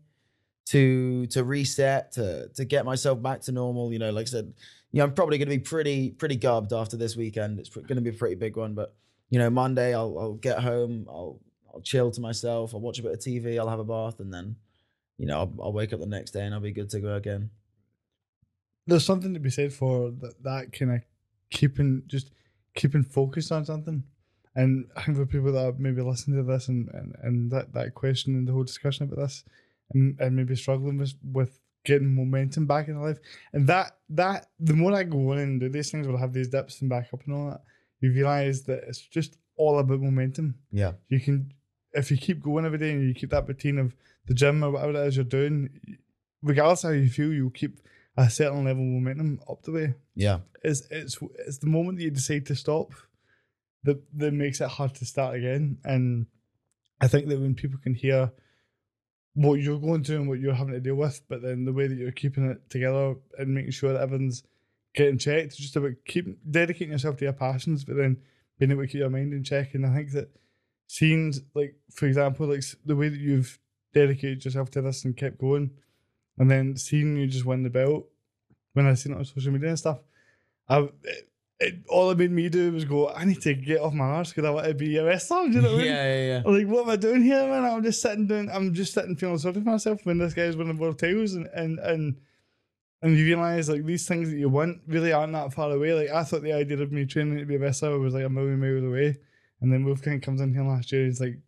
[0.67, 4.55] to to reset to to get myself back to normal, you know, like I said,
[4.93, 7.59] you know, I'm probably going to be pretty pretty gubbed after this weekend.
[7.59, 8.95] It's going to be a pretty big one, but
[9.31, 11.39] you know, Monday I'll I'll get home, I'll
[11.73, 14.33] I'll chill to myself, I'll watch a bit of TV, I'll have a bath, and
[14.33, 14.57] then
[15.19, 17.15] you know I'll, I'll wake up the next day and I'll be good to go
[17.15, 17.51] again.
[18.89, 21.03] There's something to be said for that, that kind of
[21.51, 22.33] keeping just
[22.75, 24.03] keeping focused on something.
[24.55, 27.95] And I think for people that maybe listening to this and, and, and that, that
[27.95, 29.45] question and the whole discussion about this
[29.95, 33.19] and, and maybe struggling with with getting momentum back in their life.
[33.53, 36.49] And that that the more I go on and do these things, will have these
[36.49, 37.63] dips and back up and all that,
[38.01, 40.57] you realise that it's just all about momentum.
[40.73, 41.53] Yeah, you can
[41.93, 43.95] if you keep going every day and you keep that routine of
[44.27, 45.71] the gym or whatever it is you're doing,
[46.43, 47.81] regardless of how you feel, you'll keep
[48.19, 49.95] a certain level of momentum up the way.
[50.17, 52.93] yeah, It's it's it's the moment that you decide to stop
[53.85, 55.79] that that makes it hard to start again.
[55.85, 56.27] And
[57.01, 58.33] I think that when people can hear
[59.35, 61.87] what you're going through and what you're having to deal with, but then the way
[61.87, 64.43] that you're keeping it together and making sure that everyone's
[64.97, 68.17] getting checked, just about keep dedicating yourself to your passions, but then
[68.59, 69.75] being able to keep your mind in check.
[69.75, 70.29] And I think that
[70.89, 73.61] seeing, like for example, like the way that you've
[73.95, 75.71] dedicated yourself to this and kept going,
[76.39, 78.07] and then seeing you just win the belt
[78.75, 79.99] when I seen it on social media and stuff,
[80.69, 81.29] I it,
[81.61, 84.31] it, all it made me do was go, I need to get off my arse
[84.31, 85.49] because I want to be a wrestler.
[85.49, 85.87] Do you know what I mean?
[85.95, 86.43] yeah, yeah.
[86.47, 87.65] I'm like, what am I doing here, man?
[87.65, 88.49] I'm just sitting doing.
[88.51, 91.79] I'm just sitting feeling sorry for myself when this guy's winning world titles, and and
[91.81, 92.17] and
[93.03, 95.95] and you realize like these things that you want really aren't that far away.
[95.95, 98.29] Like I thought the idea of me training to be a wrestler was like a
[98.29, 99.17] million miles away,
[99.61, 101.03] and then Wolfgang comes in here last year.
[101.03, 101.39] and He's like,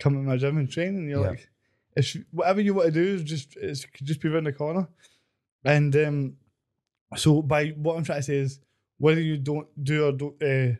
[0.00, 1.30] come to my gym and train, and you're Yeah.
[1.30, 1.48] like,
[1.96, 4.88] it's whatever you want to do is just it's could just be around the corner,
[5.64, 6.36] and um,
[7.16, 8.60] so by what I'm trying to say is
[8.98, 10.76] whether you don't do or don't, uh,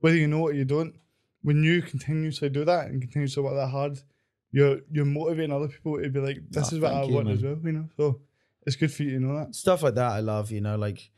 [0.00, 0.94] whether you know what you don't,
[1.42, 3.98] when you continuously do that and continuously work that hard,
[4.50, 7.28] you're you're motivating other people to be like, this Oh, is what I you, want
[7.28, 7.88] as well, you know.
[7.96, 8.20] So
[8.66, 9.54] it's good for you to know that.
[9.54, 11.10] stuff like that I love, you know, like,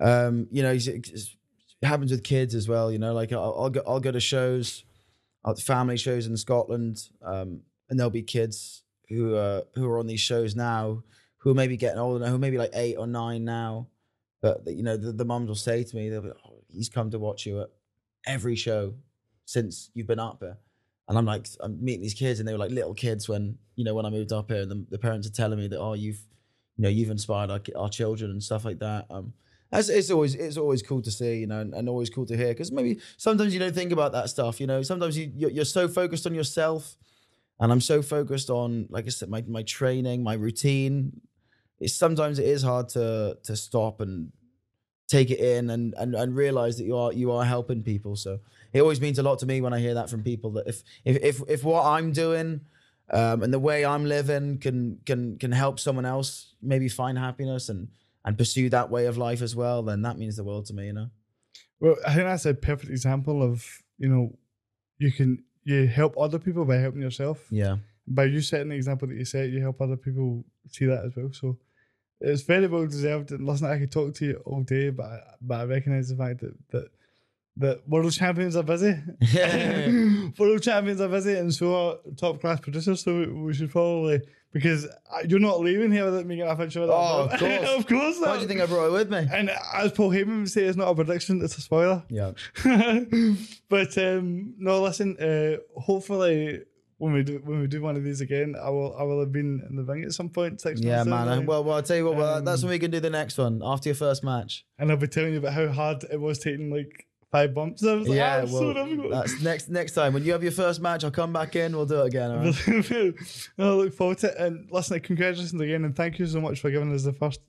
[0.00, 1.28] um, you know, it
[1.82, 4.84] happens with kids as well, you know, like I'll, I'll go, I'll go to shows,
[5.58, 8.83] family shows in Scotland, um, and there'll be kids
[9.14, 11.02] who, uh, who are on these shows now,
[11.38, 13.88] who are maybe getting older now, who may be like eight or nine now,
[14.40, 17.10] but you know, the, the mums will say to me, they'll be, oh, he's come
[17.10, 17.70] to watch you at
[18.26, 18.94] every show
[19.44, 20.58] since you've been up here.
[21.08, 23.84] And I'm like, I'm meeting these kids, and they were like little kids when you
[23.84, 25.92] know when I moved up here, and the, the parents are telling me that oh,
[25.92, 26.22] you've
[26.76, 29.32] you know you've inspired our, our children and stuff like that um
[29.70, 32.36] that's, it's always it's always cool to see you know and, and always cool to
[32.36, 35.50] hear because maybe sometimes you don't think about that stuff you know sometimes you you're,
[35.50, 36.96] you're so focused on yourself
[37.60, 41.20] and i'm so focused on like i said my, my training my routine
[41.80, 44.32] it's sometimes it is hard to to stop and
[45.06, 48.38] take it in and and, and realize that you are you are helping people so
[48.72, 50.82] it always means a lot to me when i hear that from people that if
[51.04, 52.60] if if, if what i'm doing
[53.10, 57.68] um, and the way I'm living can can can help someone else maybe find happiness
[57.68, 57.88] and
[58.24, 60.86] and pursue that way of life as well, then that means the world to me,
[60.86, 61.10] you know.
[61.80, 63.66] Well, I think that's a perfect example of
[63.98, 64.38] you know,
[64.98, 67.46] you can you help other people by helping yourself.
[67.50, 71.04] Yeah, By you setting the example that you set, you help other people see that
[71.04, 71.30] as well.
[71.32, 71.58] So
[72.20, 73.32] it's very well deserved.
[73.32, 76.16] And listen, I could talk to you all day, but I, but I recognise the
[76.16, 76.88] fact that that
[77.56, 78.94] that world champions are busy.
[80.38, 83.02] world champions are busy, and so are top class producers.
[83.02, 84.20] So we, should probably
[84.52, 86.92] because uh, you're not leaving here without me getting a picture that.
[86.92, 87.68] Oh, of course.
[87.78, 88.16] of course.
[88.20, 89.26] why do you think I brought it with me?
[89.32, 92.02] And as Paul Heyman would say, it's not a prediction; it's a spoiler.
[92.08, 92.32] Yeah,
[93.68, 95.16] but um, no, listen.
[95.18, 96.60] Uh, hopefully,
[96.98, 99.32] when we do when we do one of these again, I will I will have
[99.32, 100.60] been in the ring at some point.
[100.60, 101.28] Six yeah, man.
[101.28, 102.16] I- well, well, I'll tell you what.
[102.16, 104.64] Well, that's Um, when we can do the next one after your first match.
[104.78, 107.84] and I'll be telling you about how hard it was taking like five bumps.
[107.84, 110.52] I was like, Yeah, "Ah, so well, that's next next time when you have your
[110.52, 111.02] first match.
[111.02, 111.74] I'll come back in.
[111.74, 112.30] We'll do it again.
[112.30, 113.14] Right?
[113.58, 114.36] I look forward to it.
[114.38, 117.40] And listen, congratulations again, and thank you so much for giving us the first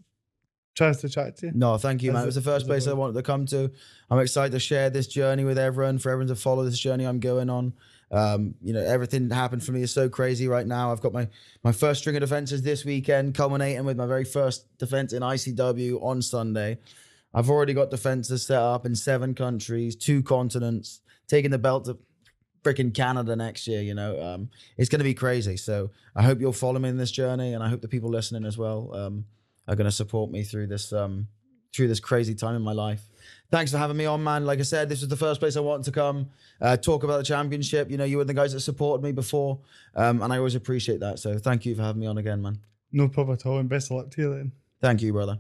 [0.73, 1.51] chance to chat to you.
[1.53, 2.23] No, thank you, man.
[2.23, 3.71] It was the first place I wanted to come to.
[4.09, 7.19] I'm excited to share this journey with everyone, for everyone to follow this journey I'm
[7.19, 7.73] going on.
[8.11, 10.91] Um, you know, everything that happened for me is so crazy right now.
[10.91, 11.27] I've got my
[11.63, 16.01] my first string of defenses this weekend, culminating with my very first defense in ICW
[16.01, 16.79] on Sunday.
[17.35, 21.97] I've already got defenses set up in seven countries, two continents, taking the belt to
[22.63, 23.81] freaking Canada next year.
[23.81, 25.57] You know, um, it's going to be crazy.
[25.57, 28.45] So I hope you'll follow me in this journey, and I hope the people listening
[28.45, 29.25] as well um,
[29.67, 31.27] are going to support me through this um,
[31.75, 33.03] through this crazy time in my life.
[33.51, 34.45] Thanks for having me on, man.
[34.45, 36.29] Like I said, this was the first place I wanted to come
[36.61, 37.91] uh, talk about the championship.
[37.91, 39.59] You know, you were the guys that supported me before,
[39.93, 41.19] um, and I always appreciate that.
[41.19, 42.59] So thank you for having me on again, man.
[42.93, 44.51] No problem at all, and best of luck to you then.
[44.79, 45.39] Thank you, brother.